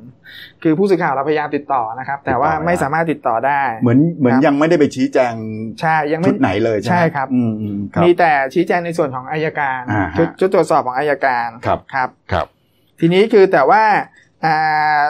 [0.63, 5.35] คือผู้สื่อข่าวเราพยายามติดต่อนะครับ แต่ว่าติดต่อไม่ไม่ได้สามารถติดต่อได้ เหมือนเหมือนครับยังไม่ได้ไปชี้แจง
[5.81, 12.47] ใช่ยังไม่ชุดไหนเลยใช่ไหมใช่ครับอืมอืมครับมีแต่ชี้แจงในส่วนของอายการอ่าฮะชุดชุดตรวจสอบของอายการครับครับครับ
[13.01, 13.83] ทีนี้คือแต่ว่า
[14.45, 15.03] อ่า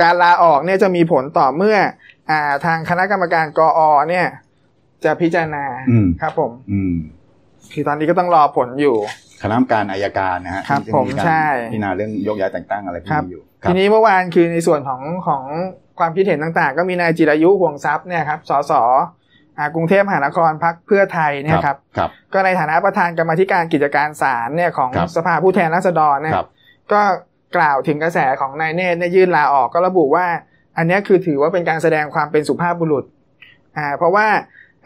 [0.00, 1.76] การลาออกเนี่ยจะมีผลต่อเมื่อ
[2.30, 4.26] อ่าทางคณะกรรมการกอเนี่ย
[5.04, 6.94] จะพิจารณาอืมครับผมอืม
[7.72, 8.96] คือตอนนี้ก็ต้องรอผลอยู่
[9.42, 15.42] คณะกรรมการอายการนะฮะครับที่จะผมการใช่พิจารณาเรื่องยกย้ายแต่งตั้งอะไรพวกครับนี้อยู่ทีนี้เมื่อวานคือในส่วนของของ
[15.98, 18.72] ความคิดเห็นต่างๆ ก็มีนายจิรายุห่วงทรัพย์เนี่ยครับสส
[19.58, 26.48] อ่ากรุงเทพมหานครพักเพื่อไทยเนี่ยครับครับก็ในฐานะประธานกรรมาธิการกิจการศาลเนี่ยของครับสภาผู้แทนราษฎรเนี่ยครับ
[26.92, 27.02] ก็
[27.56, 30.26] กล่าวถึงกระแสของนายเนตรเนี่ยยื่นลาออกก็ระบุว่า
[30.76, 33.04] อันเนี้ยคือถือว่าเป็นการแสดงความเป็นสุภาพบุรุษ
[33.76, 34.26] อ่าเพราะว่า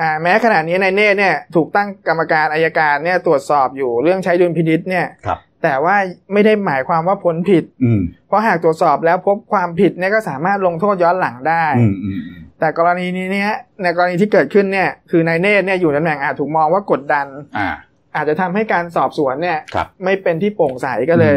[0.00, 5.96] อ่าแม้ขณะนี้นายเนตรเนี่ยถูกตั้งกรรมการอายการเนี่ยตรวจสอบอยู่เรื่องใช้ดุลพินิษเนี่ยครับแต่ว่า
[6.32, 17.26] ไม่ได้หมายความว่าพ้นผิดอืมเพราะหากตรวจสอบแล้วพบความผิดเนี่ยก็สามารถลงโทษย้อนหลังได้อืมอืมอืมแต่กรณีนี้เนี่ยในกรณีที่เกิดขึ้นเนี่ยคือนายเนตรเนี่ยอยู่ตำแหน่งอาจถูกมองว่ากดดัน
[17.58, 17.68] อ่า
[18.16, 21.26] อาจจะทำให้การสอบสวนเนี่ยครับไม่เป็นที่โปร่งใสก็เล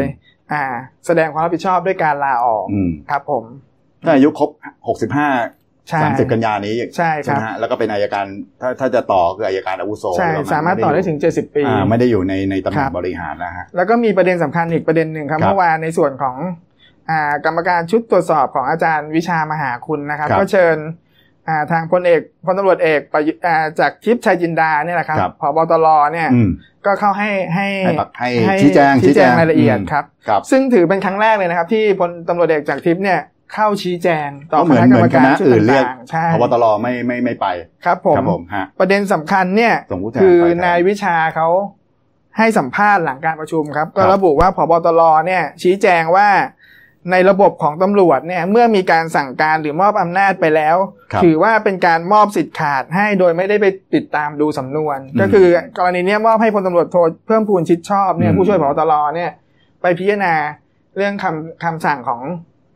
[0.52, 0.64] อือ่า
[1.06, 3.44] แสดงความรับผิดชอบด้วยการลาออกอืมครับ ผม
[4.04, 4.50] ถ้าอายุครบ
[4.88, 5.28] หกสิบห้า
[5.88, 8.24] ใช่สามสิบกันยานี้ใช่ครับไหมฮะแล้วก็เป็นอายการ
[8.60, 16.36] ถ้าถ้าจะต่อคืออายการอาวุโสใช่แล้วนสามารถต่อได้ถึง70ปีอ่าไม่ได้อยู่ในในตำแหคน่รังบบริหารนะฮะแล้วก็มีประเด็นสำคัญอีกประเด็นหนึ่งครับครับเมื่อวานในส่วนของ
[17.10, 20.86] อ่ากรรมการชุดตรวจสอบของอาจารย์วิชามหาคุณนะครับครับก็เชิญอ่า
[21.72, 26.50] ทางพลเอกพลตำรวจเอกประยุอ่าจากทิพย์ชัยจินดาเนี่ยแหละครับครับผบตรเนี่ยอืม
[26.86, 33.20] ก็เข้าให้ให้ให้ปักให้ชี้แจงชี้แจงรายละเอียดอืมครับครับ ซึ่งถือเป็นครั้งแรกเลยนะครับที่พลตำรวจเอกจากทิพย์เนี่ย
[33.54, 37.46] เข้าชี้แจงต่อก็เหคมือนณะกรรมการเหมือนคณะชุดอื่นเรียกต่างๆใช่พบตรไม่ไม่ไม่ไป
[37.84, 41.48] ครับผมครับผมฮะประเด็นสำคัญเนี่ยส่งผู้แทนคือไปแทนนายวิชาเขา
[42.38, 46.28] ให้สัมภาษณ์หลังการประชุมครับ ก็ครับระบุว่าพบตรเนี่ยชี้แจงว่า
[47.10, 50.76] ในระบบของตำรวจเนี่ยเมื่อมีการสั่งการหรือมอบอำนาจไปแล้ว
[51.12, 55.46] ครับถือว่าเป็นการมอบสิทธิ์ขาดให้โดยไม่ได้ไปติดตามดูสำนวนอืมก็คือ
[55.78, 59.30] กรณีเนี้ยมอบให้พลตำรวจโทเพิ่มพูนชิดชอบเนี่ยอืมผู้ช่วยพบตรเนี่ย
[59.82, 60.34] ไปพิจารณา
[60.96, 62.22] เรื่องคำคำสั่งของ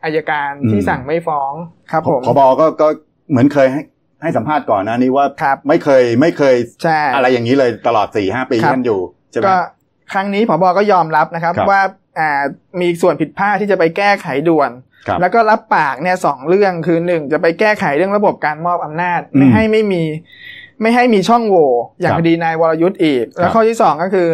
[0.03, 1.51] อายการที่สั่งไม่ฟ้อง
[1.91, 2.87] ครับผมพบก็ก็
[3.31, 3.81] เหมือนเคยให้
[4.23, 8.99] ให้สัมภาษณ์ก่อนหนะนี่ว่าครับไม่เคยไม่เคยใช่อะไรอย่างนี้เลยตลอดสี่ห้าปีครับที่ท่านอยู่
[9.31, 9.55] ใช่ไหมก็
[10.11, 11.81] ครั้งนี้ผบก็ยอมรับนะครับครับว่า
[12.19, 12.43] อ่า
[12.81, 14.71] มีส่วนผิดพลาดที่จะไปแก้ไขด่วน
[15.07, 20.03] ครับแล้วก็รับปากเนี่ยสองเรื่องคือหนึ่งจะไปแก้ไขเรื่องระบบการมอบอำนาจอืมไม่ให้ไม่มี
[20.81, 24.27] ไม่ให้มีช่องโหว่อย่างครับคดีนายวรยุทธ์อีกครับแล้วข้อที่สองก็คือ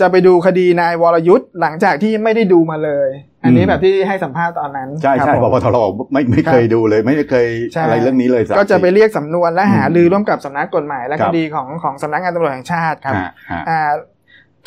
[0.00, 3.08] จะไปดูคดีนายวรยุทธ์หลังจากที่ไม่ได้ดูมาเลย
[3.44, 13.90] อันนี้อืมแบบที่ให้สัมภาษณ์ตอนนั้นใช่ครับใช่ผมพบตรบอกไม่ไม่เคยดูเลย ไม่เคยใช่อะไรเรื่องนี้เลยสัก็จะไปเรียกสำนวนและหาอืมรือร่วมกับสำนักกฎหมายและครัคบดีของของสำนักงานตำรวจแห่งชาติครับฮะฮะอ่า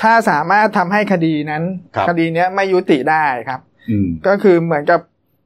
[0.02, 1.64] ถ้าสามารถทำให้คดีนั้น
[1.96, 5.00] ครับคดีเนี้ยไม่ยุติได้ครับอืมก็คือเหมือนกับ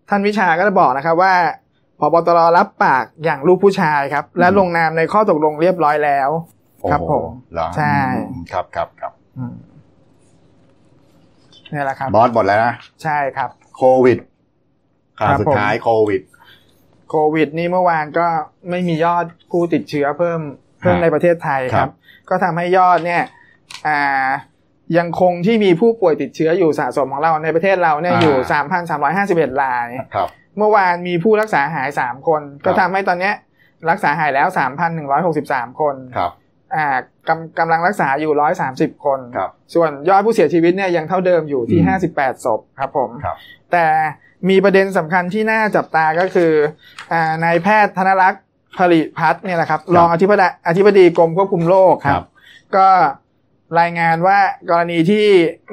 [0.09, 1.33] ท่านวิชาก็จะบอกนะครับว่า
[1.99, 6.29] พบตรรับปากอย่างลูกผู้ชายครับ และอืมลงนามในข้อตกลงเรียบร้อยแล้ว
[6.91, 7.95] ครับโอ้ผโหมเหรอใช่
[8.29, 9.53] อืมครับครับครับอืม
[11.73, 14.17] นี่แหละครับบอสหมดแล้วนะใช่ครับ โควิด
[15.19, 16.21] ข่าวครับสุดผมท้ายโควิด
[17.09, 18.27] โควิด นี่เมื่อวานก็
[18.69, 20.39] ไม่มียอดผู้ติดเชื้อเพิ่ม
[20.79, 21.91] เพิ่มฮะในประเทศไทยคครัรับบ
[22.29, 23.27] ก็ทำให้ยอดเนี่ยอ่า
[24.97, 28.35] ยังคงที่มีผู้ป่วยติดเชื้ออยู่สะสมของเราในประเทศเราเนี่ยอยู่
[28.97, 33.35] 3,351รายครับเมื่อวานมีผู้รักษาหาย 3 คน ก็ทำให้ตอนเนี้ย
[33.89, 34.47] รักษาหายแล้ว
[35.13, 36.31] 3,163 คนครับ
[36.75, 38.33] อ่ากำกำลังรักษาอยู่
[38.69, 43.35] 130 คนครับส่วนยอดผู้เสียชีวิตเนี่ยยังเท่าเดิมอยู่ที่อืม58 ศพครับผมครับ
[43.71, 43.85] แต่
[44.49, 46.51] มีประเด็นสำคัญที่น่าจับตาก็คือ
[47.13, 48.43] อ่านายแพทย์ธนรักษ์
[48.77, 52.27] ผลิพัฒน์เนี่ยแหละครับครับรองอธิบดีอธิบดีกรมควบคุมโรคคครัรับบ
[52.75, 52.87] ก็
[53.79, 54.37] รายงานว่า
[54.69, 55.25] กรณีที่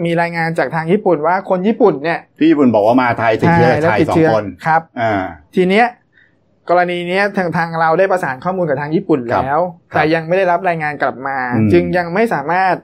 [0.04, 5.12] มีรายงานจากทางญี่ปุ่นว่าคนญี่ปุ่นเนี่ยที่ญี่ปุ่นบอกว่ามาไทยติดเชื้อใช่แล้วชายติดสองเชื้อคนครับอ่า
[5.54, 5.86] ทีเนี้ย
[6.70, 9.60] กรณีเนี้ยทางทางเราได้ประสานข้อมูลกับทางญี่ปุ่นครับแล้ว
[9.92, 12.74] ครับแต่ยังไม่ได้รับรายงานกลับมาอืมจึงยังไม่สามารถ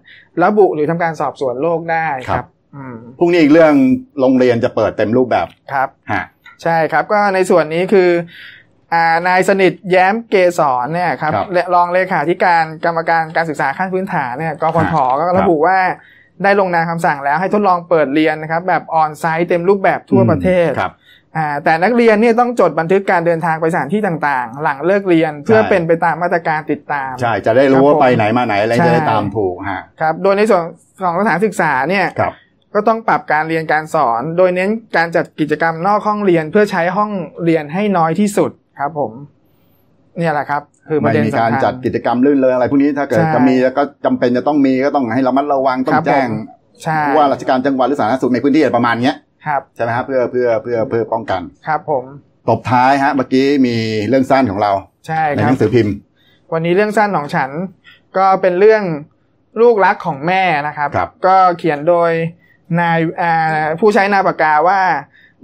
[0.44, 3.72] ระบุหรือทำการสอบสวนโรคได้คครัรับบอืมพรุ่งนี้อีกเรื่อง
[4.20, 6.24] โรงเรียนจะเปิดเต็มรูปแบบครับฮะ
[6.62, 8.30] ใช่ครับก็ในส่วนนี้คืออ่า
[9.28, 15.78] นายสนิทแย้มเกษรเนี่ยครับครับและรองเลขาธิการกรรมการการศึกษาขั้นพื้นฐานเนี่ยกพทก็ระบุว่า
[16.42, 20.92] ได้ลงนามคำสั่งแล้วให้ทดลองเปิดเรียนนะครับ แบบออนไซต์เต็มรูปแบบทั่วประเทศครับ
[21.36, 30.62] อ่าแต่นักเรียนเนี่ยต้องจดบันทึกการเดินทางไปสถานที่ต่างๆ หลังเลิกเรียนเพื่อใช่เป็นไปตามมาตรการติดตาม ใช่ จะได้รู้ครับว่าผมไปไหนมาไหนอะไรใช่จะได้ตามถูกฮะครับ โดยในส่วน
[31.02, 32.32] ของสถานศึกษาเนี่ยครับ
[32.74, 37.10] ก็ต้องปรับการเรียนการสอน โดยเน้นการจัดกิจกรรมนอกห้องเรียนเพื่อใช้ห้อง
[37.44, 39.12] เรียนให้น้อยที่สุด ครับ ผม
[40.18, 46.34] เนี่ยแหละครับ คือประไม่เด็นมีสำการคัญจัดกิจกรรมลื่นเริงอะไรพวกนี้ถ้าเกิดใช่จะมีก็จำเป็นจะต้องมีก็ต้องให้ระมัดระวังต้อครังบแจ้งผม
[46.82, 52.04] ใช่ผู้ว่าราชการจังหวัดหรือสาธารณสุขในพื้นที่อะไรประมาณเนี้ยครับใช่ไหมครับเพื่อเพื่อเพื่อเพื่อป้องกัน ครับ ผม
[52.48, 53.76] ตบท้ายฮะเมื่อกี้มี
[54.08, 54.72] เรื่องสั้นของเรา
[55.06, 55.94] ใช่ในคหรับนังสือพิมพ์
[56.52, 57.50] วันนี้เรื่องสั้นของฉัน
[58.16, 58.82] ก็เป็นเรื่อง
[59.60, 62.10] ลูกรักของแม่นะครับครับก็เขียนโดย
[62.80, 64.80] นายอ่าผู้ใช้นามปากกาว่า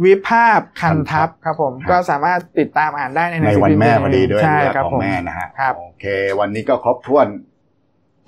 [0.05, 6.05] วิภาพคันทัพครับผมครับก็สามารถติดตามอ่านได้ในหนัในงสือวันพิพ์แม่พอดีด้วยใช่เรื่องครับของผมแม่นะฮะครับโอเค
[6.41, 7.27] วันนี้ก็ครบถ้วน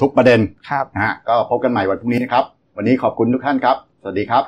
[0.00, 2.44] ทุกประเด็นครับนะฮะก็พบกันใหม่วันพรุ่งนี้นะครับ
[2.76, 4.44] วันนี้ขอบคุณทุกท่านครับ สวัสดีครับ